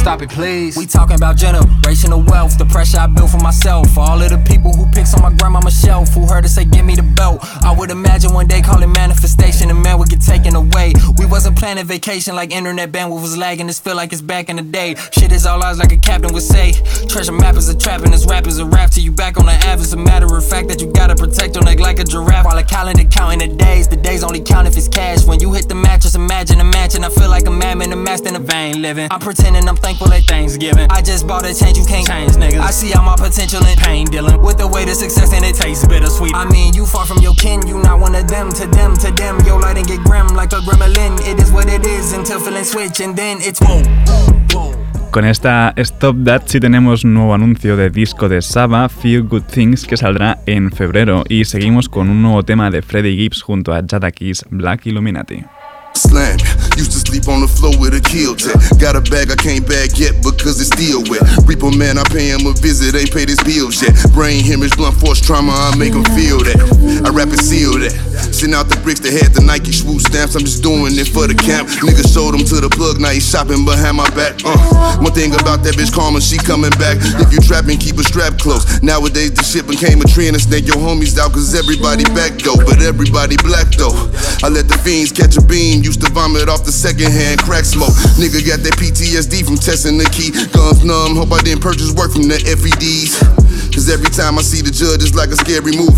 Stop 0.00 0.22
it, 0.22 0.30
please. 0.30 0.78
We 0.78 0.86
talking 0.86 1.14
about 1.14 1.36
generational 1.36 2.26
wealth, 2.26 2.56
the 2.56 2.64
pressure 2.64 2.96
I 2.98 3.06
built 3.06 3.32
for 3.32 3.36
myself. 3.36 3.98
All 3.98 4.20
of 4.22 4.30
the 4.30 4.38
people 4.38 4.72
who 4.72 4.90
picks 4.92 5.12
on 5.12 5.20
my 5.20 5.30
grandmama 5.30 5.70
shelf, 5.70 6.08
who 6.14 6.26
heard 6.26 6.44
her 6.44 6.48
say, 6.48 6.64
Give 6.64 6.86
me 6.86 6.94
the 6.94 7.02
belt. 7.02 7.40
I 7.62 7.76
would 7.76 7.90
imagine 7.90 8.32
one 8.32 8.46
day 8.46 8.62
calling 8.62 8.90
manifestation, 8.92 9.68
and 9.68 9.82
man 9.82 9.98
would 9.98 10.08
get 10.08 10.22
taken 10.22 10.56
away. 10.56 10.94
We 11.18 11.26
wasn't 11.26 11.58
planning 11.58 11.84
vacation 11.84 12.34
like 12.34 12.50
internet 12.50 12.90
bandwidth 12.90 13.20
was 13.20 13.36
lagging. 13.36 13.66
This 13.66 13.78
feel 13.78 13.94
like 13.94 14.14
it's 14.14 14.22
back 14.22 14.48
in 14.48 14.56
the 14.56 14.62
day. 14.62 14.94
Shit 15.12 15.32
is 15.32 15.44
all 15.44 15.62
ours, 15.62 15.78
like 15.78 15.92
a 15.92 15.98
captain 15.98 16.32
would 16.32 16.42
say. 16.42 16.72
Treasure 17.06 17.32
map 17.32 17.56
is 17.56 17.68
a 17.68 17.76
trap, 17.76 18.00
and 18.00 18.14
this 18.14 18.24
rap 18.24 18.46
is 18.46 18.58
a 18.58 18.64
rap 18.64 18.92
till 18.92 19.04
you 19.04 19.12
back 19.12 19.38
on 19.38 19.44
the 19.44 19.52
app. 19.52 19.80
It's 19.80 19.92
a 19.92 19.98
matter 19.98 20.34
of 20.34 20.48
fact 20.48 20.68
that 20.68 20.80
you 20.80 20.90
gotta 20.90 21.14
protect 21.14 21.56
your 21.56 21.64
neck 21.64 21.78
like 21.78 21.98
a 21.98 22.04
giraffe. 22.04 22.46
While 22.46 22.56
a 22.56 22.64
calendar 22.64 23.04
counting 23.04 23.50
the 23.50 23.54
days, 23.54 23.86
the 23.86 23.96
days 23.96 24.24
only 24.24 24.40
count 24.40 24.66
if 24.66 24.78
it's 24.78 24.88
cash. 24.88 25.26
When 25.26 25.40
you 25.40 25.52
hit 25.52 25.68
the 25.68 25.74
mattress, 25.74 26.14
imagine 26.14 26.58
a 26.58 26.64
mansion. 26.64 27.04
I 27.04 27.10
feel 27.10 27.28
like 27.28 27.46
a 27.46 27.50
madman, 27.50 27.92
a 27.92 27.96
master 27.96 28.30
in 28.30 28.36
a 28.36 28.40
vain 28.40 28.80
living. 28.80 29.06
I'm 29.10 29.20
pretending 29.20 29.68
I'm 29.68 29.76
thankful 29.90 30.12
at 30.12 30.22
Thanksgiving. 30.24 30.86
I 30.90 31.02
just 31.02 31.26
bought 31.26 31.44
a 31.44 31.52
change, 31.52 31.76
you 31.76 31.84
can't 31.84 32.06
change, 32.06 32.32
niggas. 32.32 32.60
I 32.60 32.70
see 32.70 32.92
all 32.94 33.02
my 33.02 33.16
potential 33.16 33.64
in 33.66 33.76
pain 33.76 34.06
dealing 34.06 34.40
with 34.40 34.58
the 34.58 34.68
way 34.68 34.84
to 34.84 34.94
success, 34.94 35.32
and 35.32 35.44
it 35.44 35.56
tastes 35.56 35.86
bittersweet. 35.86 36.34
I 36.34 36.48
mean, 36.48 36.74
you 36.74 36.86
far 36.86 37.06
from 37.06 37.18
your 37.18 37.34
kin, 37.34 37.66
you 37.66 37.78
not 37.82 37.98
one 37.98 38.14
of 38.14 38.28
them. 38.28 38.52
To 38.52 38.66
them, 38.68 38.94
to 38.98 39.10
them, 39.10 39.40
your 39.44 39.60
light 39.60 39.78
and 39.78 39.86
get 39.86 40.00
grim 40.04 40.28
like 40.28 40.52
a 40.52 40.60
gremlin. 40.62 41.18
It 41.26 41.40
is 41.40 41.50
what 41.50 41.66
it 41.68 41.84
is 41.84 42.12
until 42.12 42.38
feeling 42.38 42.64
switch, 42.64 43.00
and 43.00 43.16
then 43.16 43.38
it's 43.40 43.60
whoa, 43.60 43.82
whoa. 44.54 44.76
Con 45.10 45.24
esta 45.24 45.74
Stop 45.76 46.18
That 46.24 46.46
sí 46.46 46.60
tenemos 46.60 47.04
nuevo 47.04 47.34
anuncio 47.34 47.76
de 47.76 47.90
disco 47.90 48.28
de 48.28 48.40
Saba, 48.42 48.88
Few 48.88 49.24
Good 49.24 49.42
Things, 49.52 49.84
que 49.86 49.96
saldrá 49.96 50.38
en 50.46 50.70
febrero. 50.70 51.24
Y 51.28 51.44
seguimos 51.46 51.88
con 51.88 52.10
un 52.10 52.22
nuevo 52.22 52.44
tema 52.44 52.70
de 52.70 52.80
Freddie 52.80 53.16
Gibbs 53.16 53.42
junto 53.42 53.74
a 53.74 53.82
Jada 53.84 54.12
Kiss, 54.12 54.44
Black 54.50 54.86
Illuminati. 54.86 55.44
Slam. 55.94 56.38
Used 56.78 56.92
to 56.92 57.00
sleep 57.02 57.28
on 57.28 57.40
the 57.42 57.50
floor 57.50 57.74
with 57.78 57.92
a 57.94 58.00
kill 58.00 58.34
tech. 58.34 58.56
Got 58.78 58.96
a 58.96 59.02
bag 59.10 59.30
I 59.30 59.36
can't 59.36 59.66
bag 59.66 59.98
yet 59.98 60.16
because 60.22 60.56
it's 60.62 60.72
still 60.72 61.02
wet. 61.10 61.22
Reaper 61.44 61.70
man, 61.74 61.98
I 61.98 62.04
pay 62.08 62.30
him 62.30 62.46
a 62.46 62.54
visit, 62.56 62.94
ain't 62.94 63.12
paid 63.12 63.28
his 63.28 63.42
bills 63.42 63.82
yet. 63.82 63.92
Brain 64.14 64.40
hemorrhage, 64.40 64.76
blunt 64.76 64.96
force 64.96 65.20
trauma, 65.20 65.52
I 65.52 65.76
make 65.76 65.92
him 65.92 66.06
feel 66.16 66.40
that. 66.46 66.58
I 67.04 67.10
rap 67.10 67.28
and 67.28 67.40
seal 67.40 67.76
that. 67.82 67.92
Send 68.32 68.54
out 68.54 68.70
the 68.70 68.78
bricks 68.80 69.00
that 69.00 69.12
had 69.12 69.34
the 69.34 69.42
Nike 69.42 69.72
swoop 69.72 70.00
stamps. 70.00 70.36
I'm 70.36 70.46
just 70.46 70.62
doing 70.62 70.94
it 70.96 71.10
for 71.10 71.26
the 71.26 71.36
camp. 71.36 71.68
Nigga 71.82 72.06
showed 72.06 72.32
him 72.32 72.46
to 72.48 72.62
the 72.62 72.70
plug, 72.70 73.00
now 73.00 73.10
he 73.10 73.20
shopping 73.20 73.66
behind 73.66 73.98
my 73.98 74.08
back. 74.16 74.40
Uh. 74.46 74.56
One 75.02 75.12
thing 75.12 75.34
about 75.34 75.60
that 75.66 75.74
bitch 75.76 75.92
Karma, 75.92 76.20
she 76.20 76.38
coming 76.38 76.72
back. 76.80 76.96
If 77.20 77.34
you 77.34 77.40
trapping, 77.42 77.76
keep 77.76 77.98
a 77.98 78.04
strap 78.04 78.38
close. 78.38 78.64
Nowadays 78.80 79.34
the 79.36 79.44
shit 79.44 79.66
became 79.66 80.00
a 80.00 80.08
trend 80.08 80.38
and 80.38 80.42
snake 80.42 80.64
your 80.64 80.80
homies 80.80 81.18
out 81.18 81.36
cause 81.36 81.52
everybody 81.52 82.04
back 82.16 82.38
though. 82.40 82.56
But 82.56 82.80
everybody 82.80 83.36
black 83.42 83.68
though. 83.76 83.92
I 84.40 84.48
let 84.48 84.70
the 84.70 84.78
fiends 84.80 85.12
catch 85.12 85.36
a 85.36 85.44
beam. 85.44 85.79
Used 85.82 86.00
to 86.02 86.12
vomit 86.12 86.48
off 86.48 86.64
the 86.64 86.72
second 86.72 87.10
hand 87.10 87.40
crack 87.40 87.64
smoke. 87.64 87.96
Nigga 88.20 88.44
got 88.46 88.60
that 88.60 88.76
PTSD 88.76 89.44
from 89.44 89.56
testing 89.56 89.96
the 89.96 90.04
key. 90.12 90.30
Guns 90.52 90.84
numb, 90.84 91.16
hope 91.16 91.32
I 91.32 91.40
didn't 91.40 91.62
purchase 91.62 91.92
work 91.92 92.12
from 92.12 92.28
the 92.28 92.36
FEDs. 92.36 93.16
Cause 93.70 93.88
every 93.88 94.10
time 94.10 94.36
I 94.36 94.42
see 94.42 94.60
the 94.60 94.74
judge, 94.74 94.98
it's 95.00 95.14
like 95.14 95.30
a 95.30 95.38
scary 95.38 95.70
movie. 95.72 95.94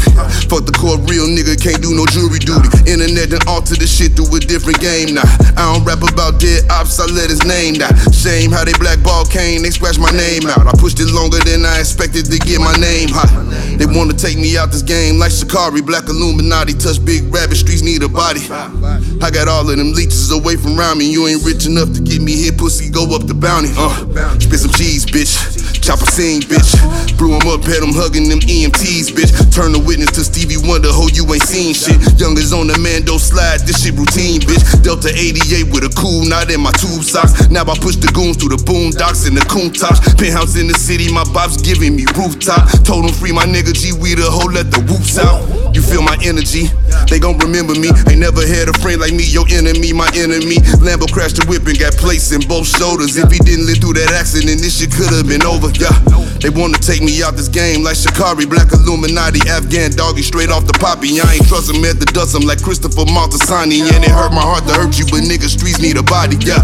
Fuck 0.47 0.68
the 0.68 0.77
court, 0.77 1.09
real 1.09 1.25
nigga 1.25 1.57
can't 1.57 1.81
do 1.81 1.97
no 1.97 2.05
jury 2.12 2.37
duty. 2.37 2.68
Internet 2.85 3.33
done 3.33 3.45
alter 3.49 3.75
the 3.75 3.88
shit 3.88 4.12
through 4.12 4.29
a 4.37 4.40
different 4.45 4.77
game 4.79 5.16
now. 5.16 5.25
I 5.57 5.73
don't 5.73 5.81
rap 5.83 6.05
about 6.05 6.37
dead 6.37 6.68
ops, 6.68 7.01
I 7.01 7.09
let 7.09 7.33
his 7.33 7.40
name 7.49 7.81
die. 7.81 7.90
Shame 8.12 8.53
how 8.53 8.68
they 8.68 8.77
blackball 8.77 9.25
Kane, 9.25 9.64
they 9.64 9.73
scratch 9.73 9.97
my 9.97 10.12
name 10.12 10.45
out. 10.53 10.68
I 10.68 10.77
pushed 10.77 11.01
it 11.01 11.09
longer 11.11 11.40
than 11.49 11.64
I 11.64 11.81
expected 11.81 12.29
to 12.29 12.37
get 12.38 12.61
my 12.61 12.77
name 12.77 13.09
hot. 13.09 13.33
They 13.81 13.88
wanna 13.88 14.14
take 14.14 14.37
me 14.37 14.61
out 14.61 14.68
this 14.68 14.85
game 14.85 15.16
like 15.16 15.33
Shikari, 15.33 15.81
Black 15.81 16.12
Illuminati. 16.12 16.77
Touch 16.77 17.01
big 17.01 17.33
rabbit, 17.33 17.57
streets 17.57 17.81
need 17.81 18.05
a 18.05 18.09
body. 18.09 18.45
I 18.53 19.33
got 19.33 19.49
all 19.49 19.72
them 19.79 19.93
leeches 19.93 20.31
away 20.33 20.57
from 20.57 20.79
around 20.79 20.99
me. 20.99 21.11
You 21.11 21.27
ain't 21.29 21.45
rich 21.45 21.67
enough 21.67 21.93
to 21.95 22.01
get 22.01 22.21
me 22.21 22.33
here, 22.37 22.53
pussy, 22.53 22.91
go 22.91 23.05
up 23.15 23.27
the 23.27 23.35
bounty. 23.35 23.71
Uh, 23.77 24.39
spit 24.39 24.61
some 24.61 24.73
cheese, 24.73 25.05
bitch. 25.07 25.35
Chop 25.83 25.99
a 25.99 26.07
scene, 26.07 26.43
bitch. 26.43 26.79
Blew 27.19 27.35
him 27.35 27.43
up, 27.51 27.67
had 27.67 27.83
him 27.83 27.91
hugging 27.91 28.31
them 28.31 28.39
EMTs, 28.39 29.11
bitch. 29.11 29.35
Turn 29.51 29.75
the 29.75 29.83
witness 29.83 30.15
to 30.15 30.23
Stevie 30.23 30.63
Wonder, 30.63 30.95
ho, 30.95 31.11
you 31.11 31.27
ain't 31.35 31.43
seen 31.43 31.75
shit. 31.75 31.99
Youngers 32.23 32.55
on 32.55 32.71
the 32.71 32.79
Mando 32.79 33.19
slide, 33.19 33.67
this 33.67 33.83
shit 33.83 33.99
routine, 33.99 34.39
bitch. 34.47 34.63
Delta 34.87 35.11
88 35.11 35.75
with 35.75 35.83
a 35.83 35.93
cool 35.99 36.23
knot 36.23 36.55
in 36.55 36.63
my 36.63 36.71
tube 36.79 37.03
socks. 37.03 37.51
Now 37.51 37.67
I 37.67 37.75
push 37.75 37.99
the 37.99 38.07
goons 38.15 38.39
through 38.39 38.55
the 38.55 38.63
boondocks 38.63 39.27
and 39.27 39.35
the 39.35 39.43
coon 39.51 39.75
tops. 39.75 39.99
Penthouse 40.15 40.55
in 40.55 40.71
the 40.71 40.79
city, 40.79 41.11
my 41.11 41.27
bops 41.35 41.59
giving 41.59 41.99
me 41.99 42.07
rooftop. 42.15 42.71
Told 42.87 43.11
free 43.19 43.35
my 43.35 43.45
nigga 43.45 43.75
G, 43.75 43.91
we 43.91 44.15
the 44.15 44.31
hoe, 44.31 44.55
let 44.55 44.71
the 44.71 44.79
whoops 44.87 45.19
out. 45.19 45.42
You 45.83 45.99
feel 45.99 46.03
my 46.07 46.14
energy, 46.23 46.71
they 47.11 47.19
gon' 47.19 47.37
remember 47.42 47.75
me. 47.75 47.90
Ain't 48.07 48.23
never 48.23 48.46
had 48.46 48.71
a 48.71 48.77
friend 48.79 49.02
like 49.02 49.11
me, 49.11 49.27
your 49.27 49.42
enemy, 49.50 49.90
my 49.90 50.07
enemy. 50.15 50.63
Lambo 50.79 51.11
crashed 51.11 51.42
the 51.42 51.44
whip 51.50 51.67
and 51.67 51.75
got 51.75 51.98
placed 51.98 52.31
in 52.31 52.38
both 52.46 52.71
shoulders. 52.71 53.19
If 53.19 53.35
he 53.35 53.42
didn't 53.42 53.67
live 53.67 53.83
through 53.83 53.98
that 53.98 54.15
accident, 54.15 54.63
this 54.63 54.79
shit 54.79 54.94
could've 54.94 55.27
been 55.27 55.42
over, 55.42 55.75
yeah. 55.75 55.90
They 56.38 56.54
wanna 56.54 56.79
take 56.79 57.02
me 57.02 57.19
out 57.27 57.35
this 57.35 57.50
game 57.50 57.83
like 57.83 57.98
Shikari, 57.98 58.46
Black 58.46 58.71
Illuminati, 58.71 59.42
Afghan 59.50 59.90
doggy, 59.90 60.23
straight 60.23 60.54
off 60.54 60.71
the 60.71 60.77
poppy. 60.79 61.19
I 61.19 61.35
ain't 61.35 61.50
trust 61.50 61.67
him 61.67 61.83
at 61.83 61.98
the 61.98 62.07
dust, 62.15 62.38
I'm 62.38 62.46
like 62.46 62.63
Christopher 62.63 63.02
Moltisanti. 63.11 63.83
And 63.83 64.07
it 64.07 64.15
hurt 64.15 64.31
my 64.31 64.46
heart 64.46 64.63
to 64.71 64.75
hurt 64.79 64.94
you, 65.02 65.07
but 65.11 65.27
nigga, 65.27 65.50
streets 65.50 65.83
need 65.83 65.98
a 65.98 66.07
body, 66.07 66.38
yeah. 66.46 66.63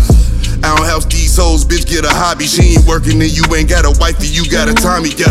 I 0.65 0.77
don't 0.77 0.87
house 0.87 1.05
these 1.07 1.37
hoes, 1.37 1.65
bitch, 1.65 1.89
get 1.89 2.05
a 2.05 2.11
hobby. 2.11 2.47
She 2.47 2.75
ain't 2.75 2.87
working 2.87 3.21
and 3.23 3.31
you 3.31 3.45
ain't 3.55 3.69
got 3.69 3.85
a 3.85 3.95
wifey, 4.01 4.27
you 4.27 4.49
got 4.51 4.69
a 4.69 4.75
Tommy, 4.75 5.11
yeah. 5.17 5.31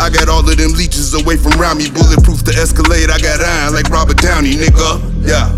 I 0.00 0.10
got 0.10 0.28
all 0.28 0.40
of 0.40 0.56
them 0.56 0.72
leeches 0.72 1.14
away 1.14 1.36
from 1.36 1.52
around 1.60 1.78
me. 1.78 1.90
Bulletproof 1.90 2.42
to 2.44 2.52
escalate, 2.52 3.10
I 3.10 3.18
got 3.18 3.40
iron 3.40 3.74
like 3.74 3.88
Robert 3.88 4.18
Downey, 4.18 4.54
nigga, 4.54 5.00
yeah. 5.26 5.52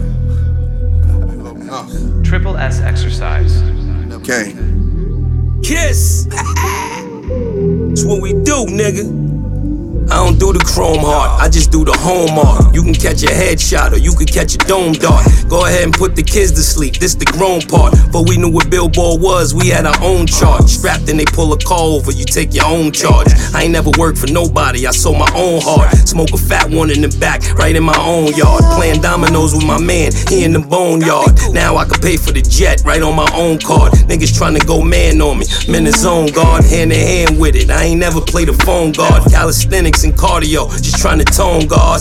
Triple 2.22 2.56
S 2.56 2.80
exercise. 2.80 3.62
Okay. 4.12 4.54
Kiss. 5.62 6.28
It's 7.90 8.04
what 8.04 8.22
we 8.22 8.32
do, 8.32 8.64
nigga. 8.64 9.17
I 10.10 10.24
don't 10.24 10.38
do 10.38 10.52
the 10.52 10.64
chrome 10.64 11.04
heart, 11.04 11.40
I 11.40 11.48
just 11.48 11.70
do 11.70 11.84
the 11.84 11.92
home 11.92 12.38
art. 12.38 12.74
You 12.74 12.82
can 12.82 12.94
catch 12.94 13.22
a 13.22 13.28
headshot 13.28 13.92
or 13.92 13.98
you 13.98 14.12
can 14.12 14.26
catch 14.26 14.54
a 14.54 14.58
dome 14.64 14.92
dart. 14.92 15.26
Go 15.48 15.66
ahead 15.66 15.84
and 15.84 15.92
put 15.92 16.16
the 16.16 16.22
kids 16.22 16.52
to 16.52 16.62
sleep, 16.62 16.96
this 16.96 17.14
the 17.14 17.26
grown 17.26 17.60
part. 17.60 17.94
But 18.10 18.28
we 18.28 18.38
knew 18.38 18.48
what 18.48 18.70
Billboard 18.70 19.20
was, 19.20 19.54
we 19.54 19.68
had 19.68 19.84
our 19.84 20.00
own 20.02 20.26
chart. 20.26 20.68
Strapped 20.68 21.08
and 21.08 21.20
they 21.20 21.26
pull 21.26 21.52
a 21.52 21.58
call 21.58 21.96
over, 21.96 22.10
you 22.10 22.24
take 22.24 22.54
your 22.54 22.64
own 22.64 22.90
charge. 22.90 23.28
I 23.52 23.64
ain't 23.64 23.72
never 23.72 23.90
worked 23.98 24.18
for 24.18 24.32
nobody, 24.32 24.86
I 24.86 24.92
sold 24.92 25.18
my 25.18 25.30
own 25.36 25.60
heart. 25.60 25.92
Smoke 26.08 26.32
a 26.32 26.38
fat 26.38 26.70
one 26.70 26.90
in 26.90 27.02
the 27.02 27.12
back, 27.20 27.44
right 27.54 27.76
in 27.76 27.84
my 27.84 27.98
own 28.00 28.32
yard. 28.32 28.64
Playing 28.80 29.02
dominoes 29.02 29.54
with 29.54 29.66
my 29.66 29.80
man, 29.80 30.12
he 30.28 30.44
in 30.44 30.52
the 30.52 30.60
boneyard. 30.60 31.36
Now 31.52 31.76
I 31.76 31.84
can 31.84 32.00
pay 32.00 32.16
for 32.16 32.32
the 32.32 32.40
jet, 32.40 32.80
right 32.84 33.02
on 33.02 33.14
my 33.14 33.28
own 33.34 33.58
card. 33.58 33.92
Niggas 34.08 34.36
trying 34.36 34.58
to 34.58 34.64
go 34.64 34.80
man 34.80 35.20
on 35.20 35.38
me, 35.38 35.46
in 35.68 35.84
the 35.84 35.92
zone 35.92 36.32
guard, 36.32 36.64
hand 36.64 36.92
in 36.92 36.98
hand 36.98 37.38
with 37.38 37.56
it. 37.56 37.68
I 37.70 37.84
ain't 37.84 38.00
never 38.00 38.20
played 38.20 38.48
a 38.48 38.56
phone 38.64 38.92
guard. 38.92 39.30
Calisthenics 39.30 39.97
and 40.04 40.14
cardio, 40.14 40.70
just 40.82 40.98
trying 40.98 41.18
to 41.18 41.24
tone 41.24 41.66
guard. 41.66 42.00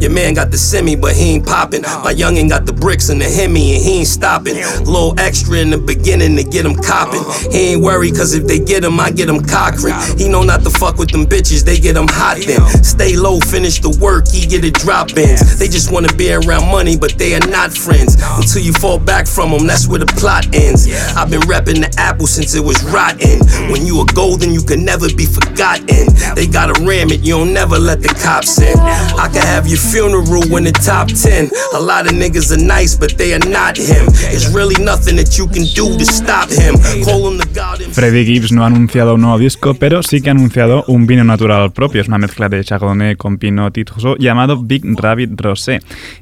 Your 0.00 0.10
man 0.10 0.34
got 0.34 0.50
the 0.50 0.58
semi, 0.58 0.96
but 0.96 1.14
he 1.14 1.34
ain't 1.34 1.46
popping. 1.46 1.82
My 1.82 2.12
youngin' 2.12 2.48
got 2.48 2.66
the 2.66 2.72
bricks 2.72 3.08
and 3.08 3.20
the 3.20 3.24
Hemi, 3.24 3.74
and 3.74 3.82
he 3.82 3.98
ain't 3.98 4.08
stopping. 4.08 4.54
Little 4.84 5.18
extra 5.18 5.58
in 5.58 5.70
the 5.70 5.78
beginning 5.78 6.36
to 6.36 6.44
get 6.44 6.66
him 6.66 6.74
copping. 6.74 7.22
He 7.52 7.74
ain't 7.74 7.82
worried, 7.82 8.14
cause 8.14 8.34
if 8.34 8.46
they 8.46 8.58
get 8.58 8.84
him, 8.84 8.98
I 9.00 9.10
get 9.10 9.28
him 9.28 9.42
cockring. 9.44 9.94
He 10.18 10.28
know 10.28 10.42
not 10.42 10.62
to 10.62 10.70
fuck 10.70 10.96
with 10.98 11.10
them 11.10 11.26
bitches, 11.26 11.64
they 11.64 11.78
get 11.78 11.96
him 11.96 12.08
hot 12.08 12.38
then. 12.46 12.60
Stay 12.82 13.16
low, 13.16 13.40
finish 13.40 13.80
the 13.80 13.90
work, 14.00 14.28
he 14.28 14.46
get 14.46 14.64
it 14.64 14.74
drop 14.74 15.16
ins. 15.16 15.58
They 15.58 15.68
just 15.68 15.92
wanna 15.92 16.12
be 16.14 16.32
around 16.32 16.70
money, 16.70 16.96
but 16.96 17.16
they 17.18 17.34
are 17.34 17.46
not 17.48 17.72
friends. 17.72 18.16
Until 18.36 18.62
you 18.62 18.72
fall 18.72 18.98
back 18.98 19.26
from 19.26 19.50
them, 19.50 19.66
that's 19.66 19.86
where 19.86 20.00
the 20.00 20.06
plot 20.06 20.46
ends. 20.54 20.86
I've 21.16 21.30
been 21.30 21.42
repping 21.42 21.80
the 21.80 21.94
apple 21.98 22.26
since 22.26 22.54
it 22.54 22.64
was 22.64 22.82
rotten. 22.84 23.40
When 23.70 23.86
you 23.86 23.98
are 24.00 24.12
golden, 24.14 24.52
you 24.52 24.62
can 24.62 24.84
never 24.84 25.08
be 25.14 25.26
forgotten. 25.26 26.06
They 26.34 26.46
gotta 26.46 26.74
ram 26.84 27.10
it, 27.10 27.20
you 27.20 27.35
don't 27.36 27.52
never 27.52 27.78
let 27.78 28.00
the 28.00 28.08
cops 28.08 28.58
in. 28.58 28.78
I 29.18 29.28
can 29.28 29.42
have 29.42 29.66
your 29.66 29.78
funeral 29.78 30.56
in 30.56 30.64
the 30.64 30.72
top 30.72 31.08
10. 31.08 31.50
A 31.74 31.80
lot 31.80 32.06
of 32.06 32.12
niggas 32.12 32.50
are 32.50 32.62
nice, 32.62 32.96
but 32.96 33.18
they 33.18 33.34
are 33.34 33.46
not 33.46 33.76
him. 33.76 34.06
There's 34.30 34.48
really 34.54 34.82
nothing 34.82 35.16
that 35.16 35.36
you 35.36 35.46
can 35.46 35.64
do 35.74 35.98
to 35.98 36.06
stop 36.06 36.48
him. 36.48 36.74
Call 37.04 37.28
him 37.28 37.36
the 37.38 37.48
God 37.52 37.82
Freddie 37.92 38.24
Gibbs 38.24 38.52
no 38.52 38.62
ha 38.62 38.68
anunciado 38.68 39.14
un 39.14 39.20
nuevo 39.20 39.38
disco, 39.38 39.74
pero 39.74 40.02
sí 40.02 40.20
que 40.22 40.30
ha 40.30 40.32
anunciado 40.32 40.84
un 40.88 41.06
vino 41.06 41.24
natural 41.24 41.72
propio. 41.72 42.00
Es 42.00 42.08
una 42.08 42.18
mezcla 42.18 42.48
de 42.48 42.64
Chardonnay 42.64 43.16
con 43.16 43.36
Pinot 43.38 43.74
Titroso 43.74 44.16
llamado 44.16 44.62
Big 44.62 44.82
Rabbit 44.98 45.38
Rosé. 45.38 45.80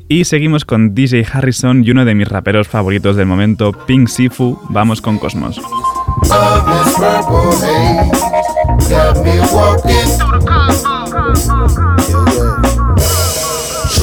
Y 0.09 0.25
seguimos 0.25 0.65
con 0.65 0.95
DJ 0.95 1.27
Harrison 1.33 1.85
y 1.85 1.91
uno 1.91 2.05
de 2.05 2.15
mis 2.15 2.29
raperos 2.29 2.67
favoritos 2.67 3.17
del 3.17 3.27
momento, 3.27 3.73
Pink 3.87 4.09
Sifu. 4.09 4.59
Vamos 4.69 5.01
con 5.01 5.19
Cosmos. 5.19 5.61
Love 6.29 6.87
is 6.87 6.95
purple 6.95 7.53
haze, 7.61 8.89
got 8.89 9.25
me 9.25 9.39
walking. 9.53 10.15
Yeah, 10.25 10.41
yeah. 10.45 10.64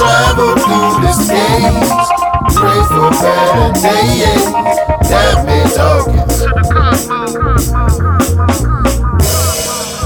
Travel 0.01 0.57
through 0.57 1.05
this 1.05 1.29
maze, 1.29 2.09
pray 2.57 2.81
better 3.21 3.69
days. 3.85 4.45
Got 5.07 5.45
me 5.45 5.57
talking. 5.75 6.27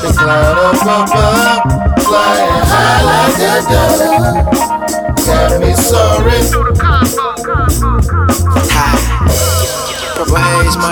The 0.02 0.10
cloud 0.18 0.58
up 0.60 0.84
above, 0.84 1.62
flying 2.04 2.66
high 2.68 3.04
like 3.08 3.40
a 3.40 3.64
dove. 3.72 5.26
Got 5.26 5.52
me 5.62 5.72
sorry. 5.76 6.40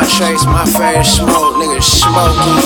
My 0.04 0.10
trace, 0.10 0.44
my 0.44 0.66
favorite 0.66 1.06
smoke, 1.06 1.56
nigga 1.56 1.80
smoking. 1.80 2.60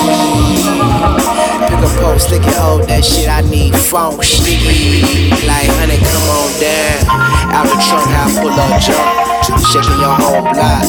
Pick 1.70 1.86
a 1.86 1.90
pole, 2.02 2.18
stick 2.18 2.42
it, 2.42 2.58
hold 2.58 2.90
that 2.90 3.06
shit, 3.06 3.30
I 3.30 3.42
need 3.46 3.78
funk, 3.78 4.24
sticky. 4.24 5.30
Like, 5.46 5.70
honey, 5.78 6.02
come 6.02 6.26
on 6.34 6.50
down. 6.58 7.06
Out 7.54 7.70
the 7.70 7.78
trunk, 7.78 8.10
I 8.10 8.26
pull 8.42 8.58
up 8.58 8.82
jump. 8.82 9.06
Shaking 9.70 10.02
your 10.02 10.18
whole 10.18 10.50
block. 10.50 10.82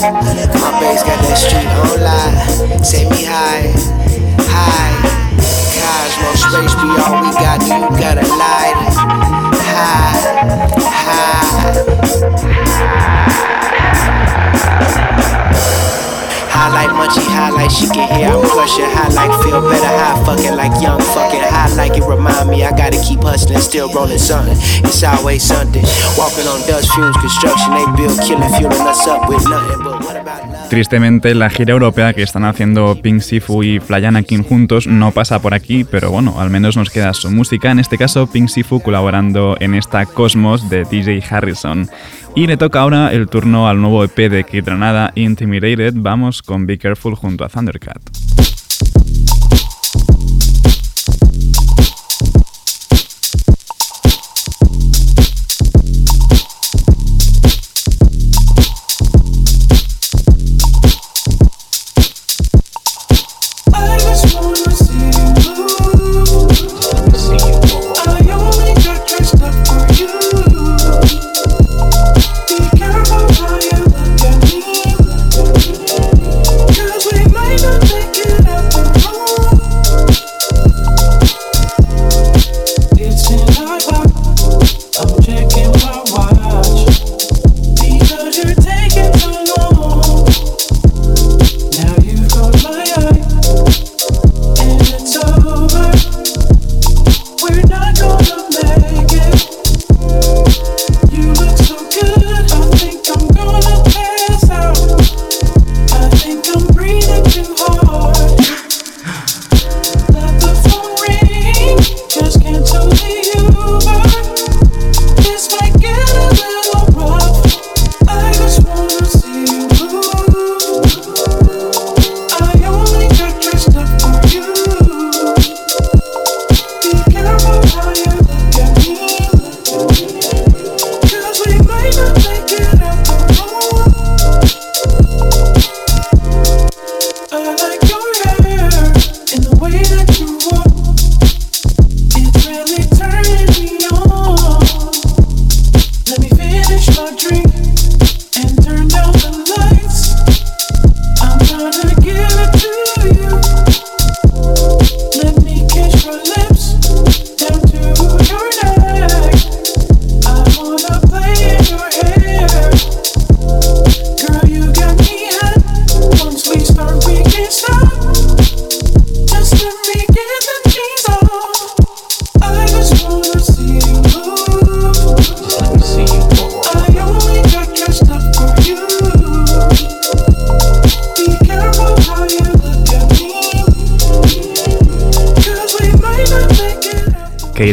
My 0.57 0.73
bass 0.81 1.05
got 1.05 1.21
that 1.21 1.37
street 1.37 1.69
on 1.69 2.01
live. 2.01 2.41
Take 2.81 3.13
me 3.13 3.29
high, 3.29 3.69
high. 4.49 4.97
Cosmo 5.77 6.33
space 6.33 6.73
be 6.81 6.89
all 6.97 7.29
we 7.29 7.29
got, 7.37 7.61
you 7.61 7.93
gotta 8.01 8.25
light 8.25 8.89
it? 8.89 8.97
High, 9.69 10.17
high. 10.97 11.89
High 16.59 16.75
like 16.75 16.91
Munchie, 16.91 17.23
high 17.23 17.51
like 17.51 17.71
she 17.71 17.87
can 17.87 18.11
hear 18.19 18.35
I'm 18.35 18.43
crushing. 18.43 18.91
High 18.91 19.15
like 19.15 19.31
feel 19.45 19.63
better, 19.63 19.95
high 19.95 20.19
fucking 20.27 20.57
like 20.57 20.75
young 20.83 20.99
fucking. 21.15 21.39
High 21.39 21.73
like 21.77 21.97
it 21.97 22.03
remind 22.03 22.51
me 22.51 22.65
I 22.65 22.71
gotta 22.71 22.99
keep 22.99 23.23
hustling, 23.23 23.61
still 23.61 23.89
rolling 23.95 24.19
something. 24.19 24.59
It's 24.83 25.05
always 25.05 25.45
something. 25.45 25.87
Walking 26.19 26.51
on 26.51 26.59
dust 26.67 26.91
fumes, 26.95 27.17
construction, 27.19 27.71
they 27.79 27.87
build, 27.95 28.19
killing, 28.27 28.51
fueling 28.59 28.89
us 28.91 29.07
up 29.07 29.29
with 29.29 29.47
nothing. 29.47 29.85
But 29.85 30.03
what 30.03 30.17
about? 30.17 30.69
Tristemente, 30.69 31.35
la 31.35 31.49
gira 31.49 31.73
europea 31.73 32.13
que 32.13 32.23
están 32.23 32.45
haciendo 32.45 32.95
Pink 33.01 33.23
Sifu 33.23 33.63
y 33.63 33.81
Flyana 33.81 34.23
King 34.23 34.43
juntos 34.43 34.87
no 34.87 35.13
pasa 35.13 35.39
por 35.39 35.55
aquí, 35.55 35.85
pero 35.85 36.11
bueno, 36.11 36.41
al 36.41 36.51
menos 36.51 36.77
nos 36.77 36.91
queda 36.91 37.15
su 37.15 37.31
música. 37.31 37.71
En 37.71 37.79
este 37.79 37.97
caso, 37.97 38.27
Pink 38.27 38.49
Sifu 38.49 38.81
colaborando 38.81 39.57
en 39.61 39.75
esta 39.75 40.05
Cosmos 40.05 40.69
de 40.69 40.85
DJ 40.85 41.23
Harrison. 41.31 41.89
Y 42.39 42.47
le 42.47 42.57
toca 42.57 42.83
ahora 42.83 43.13
el 43.13 43.29
turno 43.29 43.69
al 43.69 43.81
nuevo 43.81 44.05
EP 44.05 44.17
de 44.31 44.45
Kid 44.45 44.65
Granada, 44.65 45.11
Intimidated. 45.17 45.95
Vamos 45.97 46.41
con 46.41 46.67
Be 46.67 46.79
Careful 46.79 47.17
junto 47.17 47.45
a 47.45 47.49
Thundercat. 47.49 47.99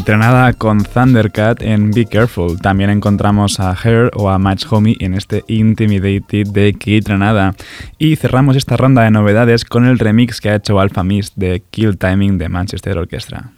Granada 0.04 0.54
con 0.54 0.84
Thundercat 0.84 1.62
en 1.62 1.92
Be 1.92 2.06
Careful. 2.06 2.60
También 2.60 2.90
encontramos 2.90 3.60
a 3.60 3.74
Her 3.74 4.12
o 4.16 4.30
a 4.30 4.38
Match 4.38 4.66
Homie 4.70 4.98
en 5.00 5.14
este 5.14 5.44
Intimidated 5.48 6.48
de 6.48 6.74
Kate 6.74 7.02
Granada. 7.02 7.56
Y 7.98 8.16
cerramos 8.16 8.58
esta 8.58 8.76
ronda 8.78 9.04
de 9.04 9.12
novedades 9.12 9.64
con 9.64 9.86
el 9.86 10.00
remix 10.00 10.42
que 10.42 10.50
ha 10.50 10.56
hecho 10.56 10.80
Alpha 10.80 11.04
Mist 11.04 11.34
de 11.36 11.64
Kill 11.70 11.98
Timing 11.98 12.38
de 12.38 12.50
Manchester 12.50 12.98
Orchestra. 12.98 13.52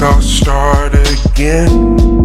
go 0.00 0.18
start 0.18 0.94
again. 0.94 2.19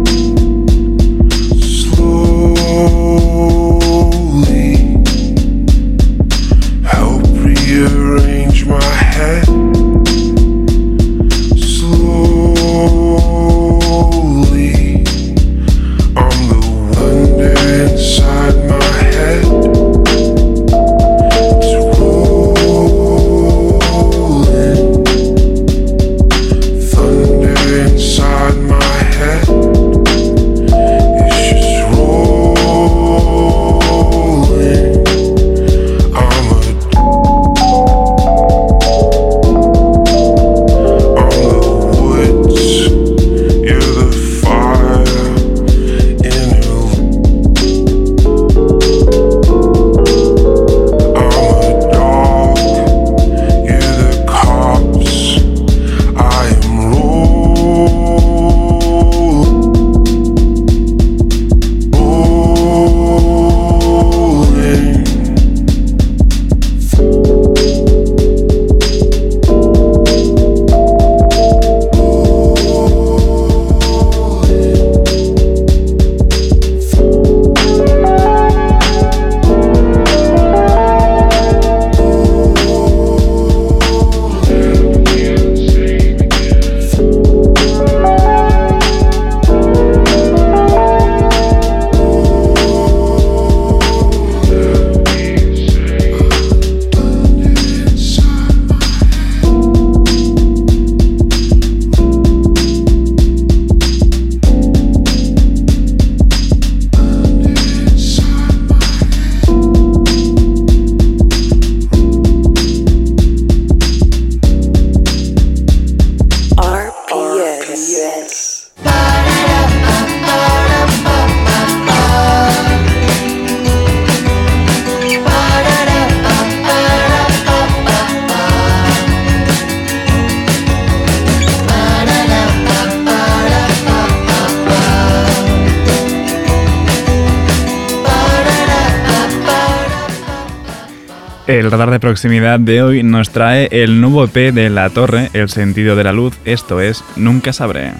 El 141.56 141.70
radar 141.70 141.90
de 141.90 142.00
proximidad 142.00 142.60
de 142.60 142.82
hoy 142.82 143.02
nos 143.02 143.30
trae 143.30 143.68
el 143.70 144.02
nuevo 144.02 144.22
EP 144.24 144.52
de 144.52 144.68
La 144.68 144.90
Torre, 144.90 145.30
El 145.32 145.48
sentido 145.48 145.96
de 145.96 146.04
la 146.04 146.12
luz, 146.12 146.36
esto 146.44 146.82
es 146.82 147.02
Nunca 147.16 147.54
sabré. 147.54 147.92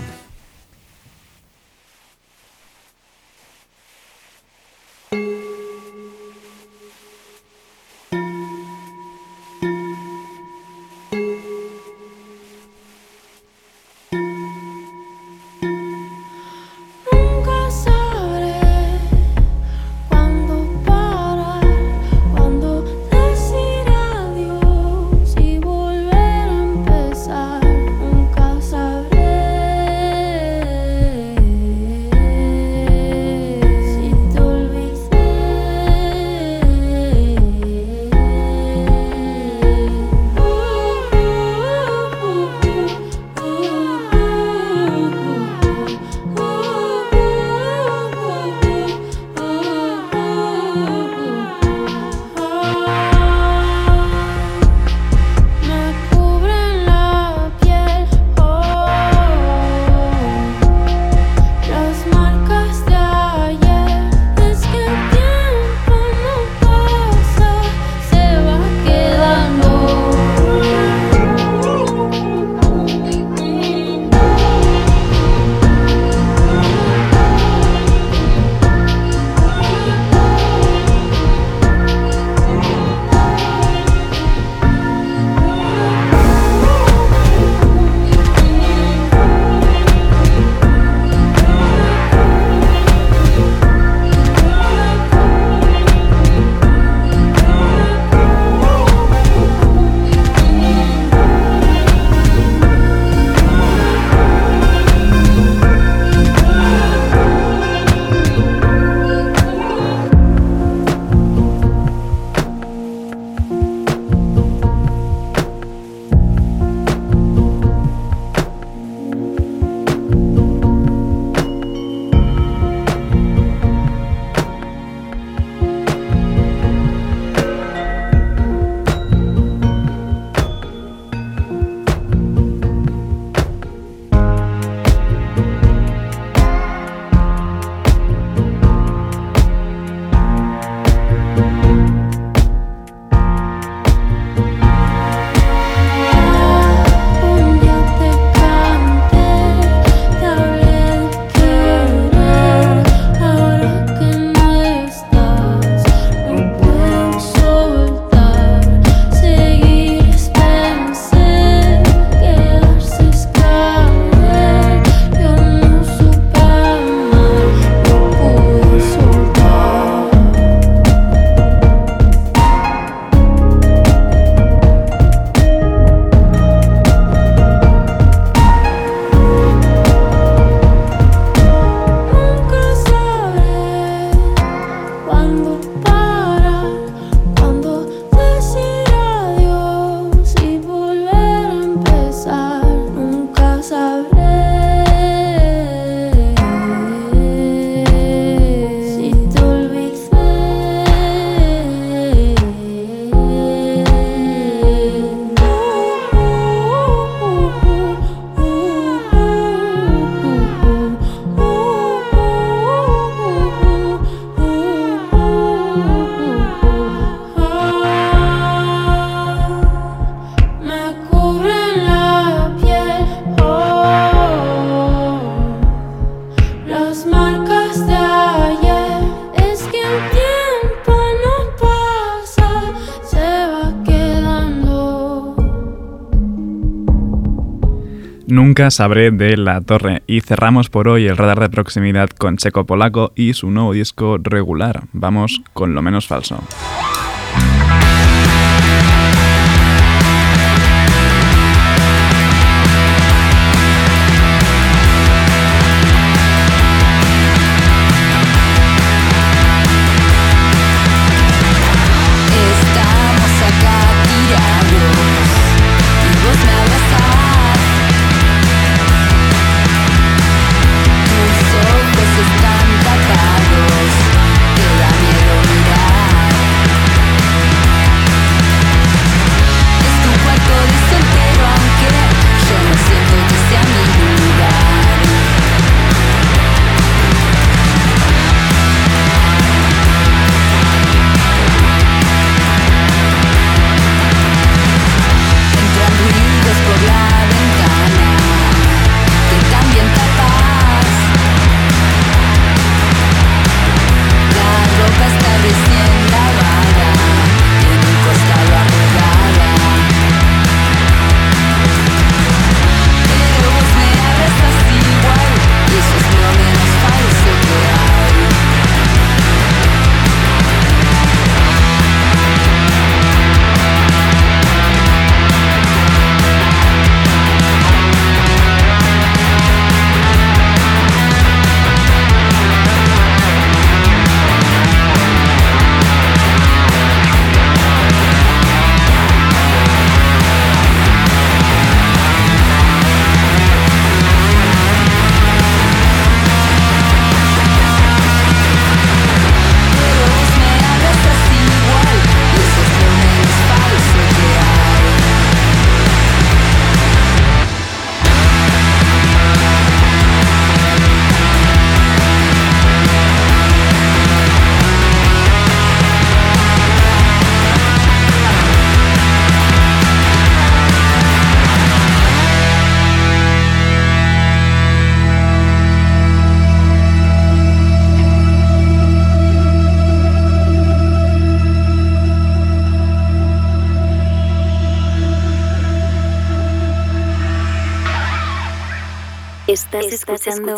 sabré 238.71 239.11
de 239.11 239.37
La 239.37 239.61
Torre 239.61 240.03
y 240.07 240.21
cerramos 240.21 240.71
por 240.71 240.89
hoy 240.89 241.07
el 241.07 241.17
radar 241.17 241.41
de 241.41 241.49
proximidad 241.49 242.09
con 242.11 242.37
Checo 242.37 242.65
Polaco 242.65 243.13
y 243.15 243.35
su 243.35 243.51
nuevo 243.51 243.73
disco 243.73 244.19
regular. 244.23 244.85
Vamos 244.93 245.41
con 245.53 245.75
lo 245.75 245.83
menos 245.83 246.07
falso. 246.07 246.43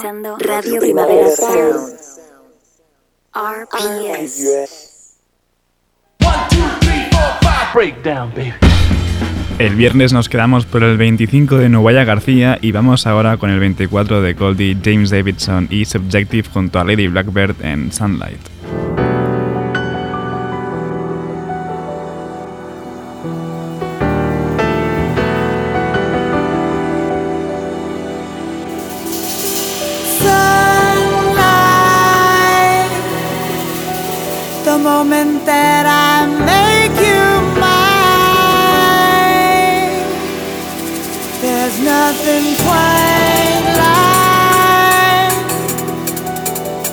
Escuchando, 0.08 0.36
Radio 0.38 0.80
Primavera 0.80 1.28
Sound. 1.30 1.94
RPS. 3.34 5.18
Breakdown, 7.74 8.30
baby. 8.34 8.54
El 9.58 9.74
viernes 9.74 10.12
nos 10.12 10.28
quedamos 10.28 10.66
por 10.66 10.82
el 10.84 10.96
25 10.96 11.58
de 11.58 11.68
Novaya 11.68 12.04
García 12.04 12.58
y 12.60 12.72
vamos 12.72 13.06
ahora 13.06 13.36
con 13.36 13.50
el 13.50 13.58
24 13.58 14.22
de 14.22 14.34
Goldie, 14.34 14.76
James 14.82 15.10
Davidson 15.10 15.66
y 15.70 15.84
Subjective 15.84 16.48
junto 16.52 16.78
a 16.78 16.84
Lady 16.84 17.08
Blackbird 17.08 17.56
en 17.62 17.92
Sunlight. 17.92 18.38
sunlight. 18.38 18.57
The 34.78 34.84
moment 34.84 35.44
that 35.44 35.86
I 35.90 36.24
make 36.46 36.94
you 37.02 37.24
mine, 37.58 37.98
there's 41.42 41.78
nothing 41.80 42.54
quite 42.62 43.64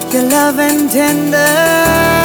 like 0.02 0.14
your 0.14 0.24
love 0.24 0.58
and 0.58 0.90
tender 0.90 2.24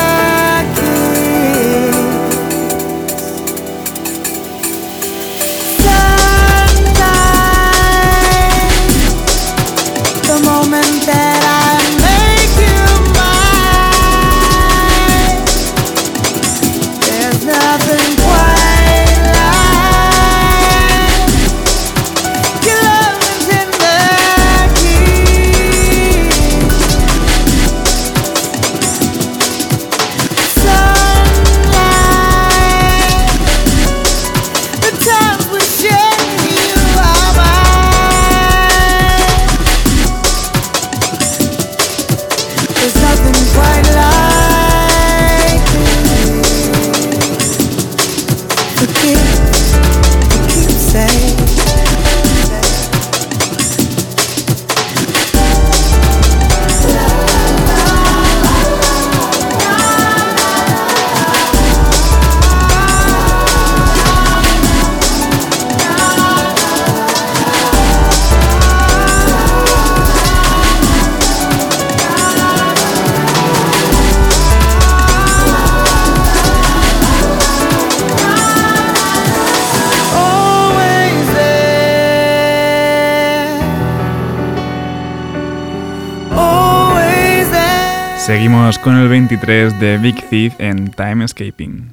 Seguimos 88.31 88.78
con 88.78 88.97
el 88.97 89.09
23 89.09 89.81
de 89.81 89.99
Big 89.99 90.14
Thief 90.28 90.55
en 90.61 90.93
Time 90.93 91.24
Escaping. 91.24 91.93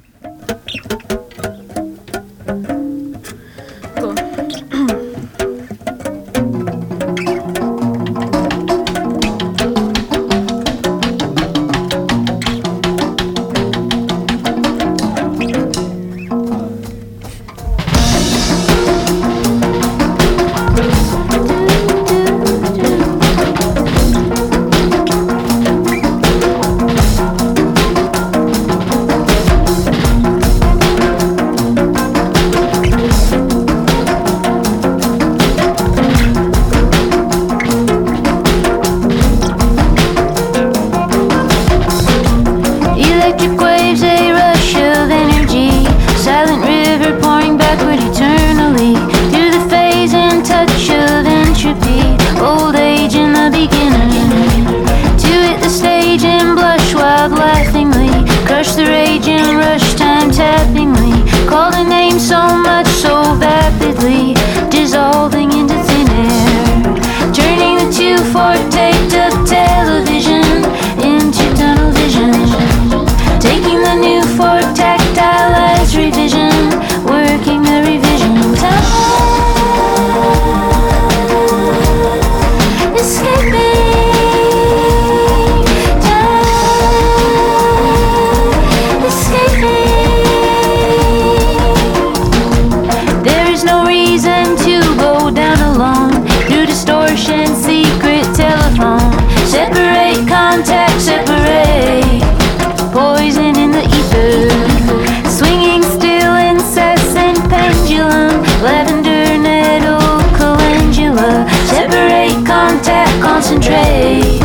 Concentrate. 113.28 114.40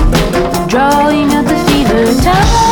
Drawing 0.67 1.29
the 1.29 2.21
time. 2.21 2.63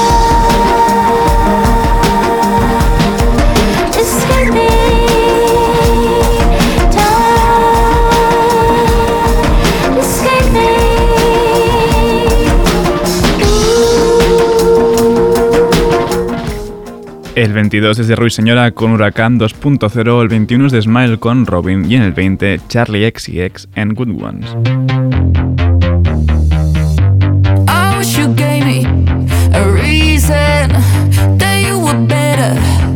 El 17.34 17.54
22 17.54 17.98
es 17.98 18.08
de 18.08 18.16
Ruiseñora 18.16 18.72
con 18.72 18.92
Huracán 18.92 19.40
2.0, 19.40 20.22
el 20.22 20.28
21 20.28 20.68
es 20.68 20.72
de 20.74 20.82
Smile 20.82 21.18
con 21.18 21.46
Robin 21.46 21.90
y 21.90 21.96
en 21.96 22.04
el 22.04 22.12
20 22.12 22.60
Charlie 22.68 23.06
X 23.06 23.30
y 23.30 23.40
en 23.76 23.94
Good 23.96 24.22
Ones. 24.22 25.71
Reason 30.62 31.38
that 31.38 31.64
you 31.66 31.80
were 31.80 32.06
better 32.06 32.91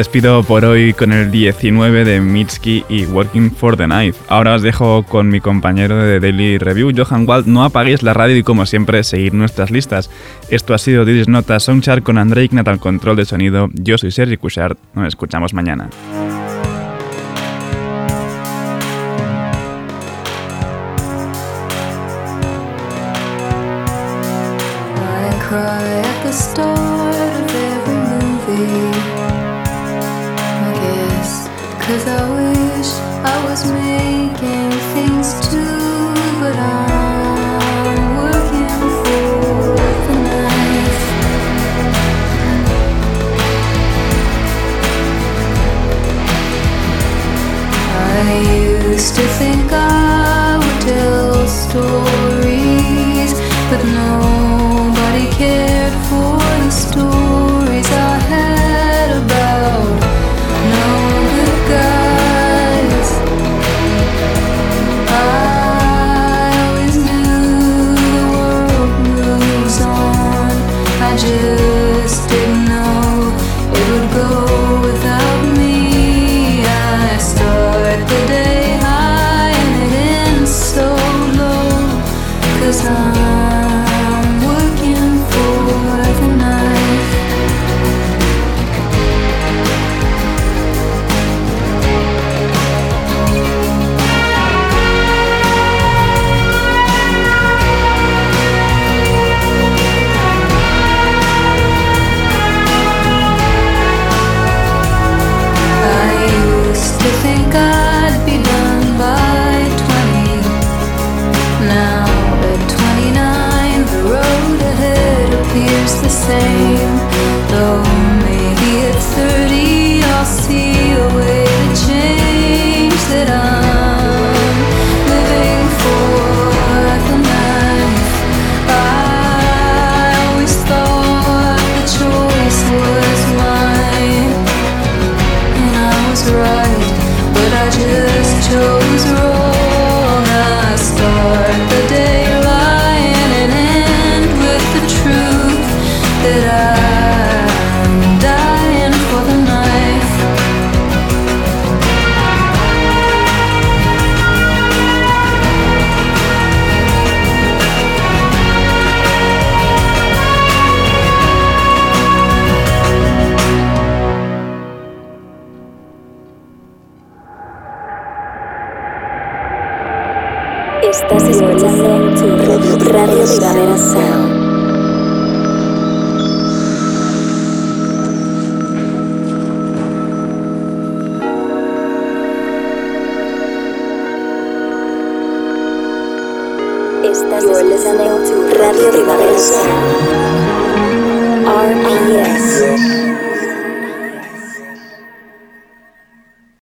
despido 0.00 0.42
por 0.44 0.64
hoy 0.64 0.94
con 0.94 1.12
el 1.12 1.30
19 1.30 2.06
de 2.06 2.22
Mitski 2.22 2.86
y 2.88 3.04
Working 3.04 3.50
for 3.50 3.76
the 3.76 3.84
Knife. 3.84 4.18
Ahora 4.28 4.54
os 4.54 4.62
dejo 4.62 5.02
con 5.02 5.28
mi 5.28 5.40
compañero 5.40 5.94
de 6.02 6.18
Daily 6.18 6.56
Review, 6.56 6.90
Johan 6.96 7.28
Wald. 7.28 7.46
No 7.46 7.64
apaguéis 7.64 8.02
la 8.02 8.14
radio 8.14 8.34
y 8.38 8.42
como 8.42 8.64
siempre, 8.64 9.04
seguir 9.04 9.34
nuestras 9.34 9.70
listas. 9.70 10.08
Esto 10.48 10.72
ha 10.72 10.78
sido 10.78 11.04
Didis 11.04 11.28
Nota 11.28 11.60
Soundchart 11.60 12.02
con 12.02 12.16
Andrei 12.16 12.46
Ignat 12.46 12.68
al 12.68 12.80
control 12.80 13.16
de 13.16 13.26
sonido. 13.26 13.68
Yo 13.74 13.98
soy 13.98 14.10
Sergi 14.10 14.38
Cushart. 14.38 14.78
Nos 14.94 15.06
escuchamos 15.06 15.52
mañana. 15.52 15.90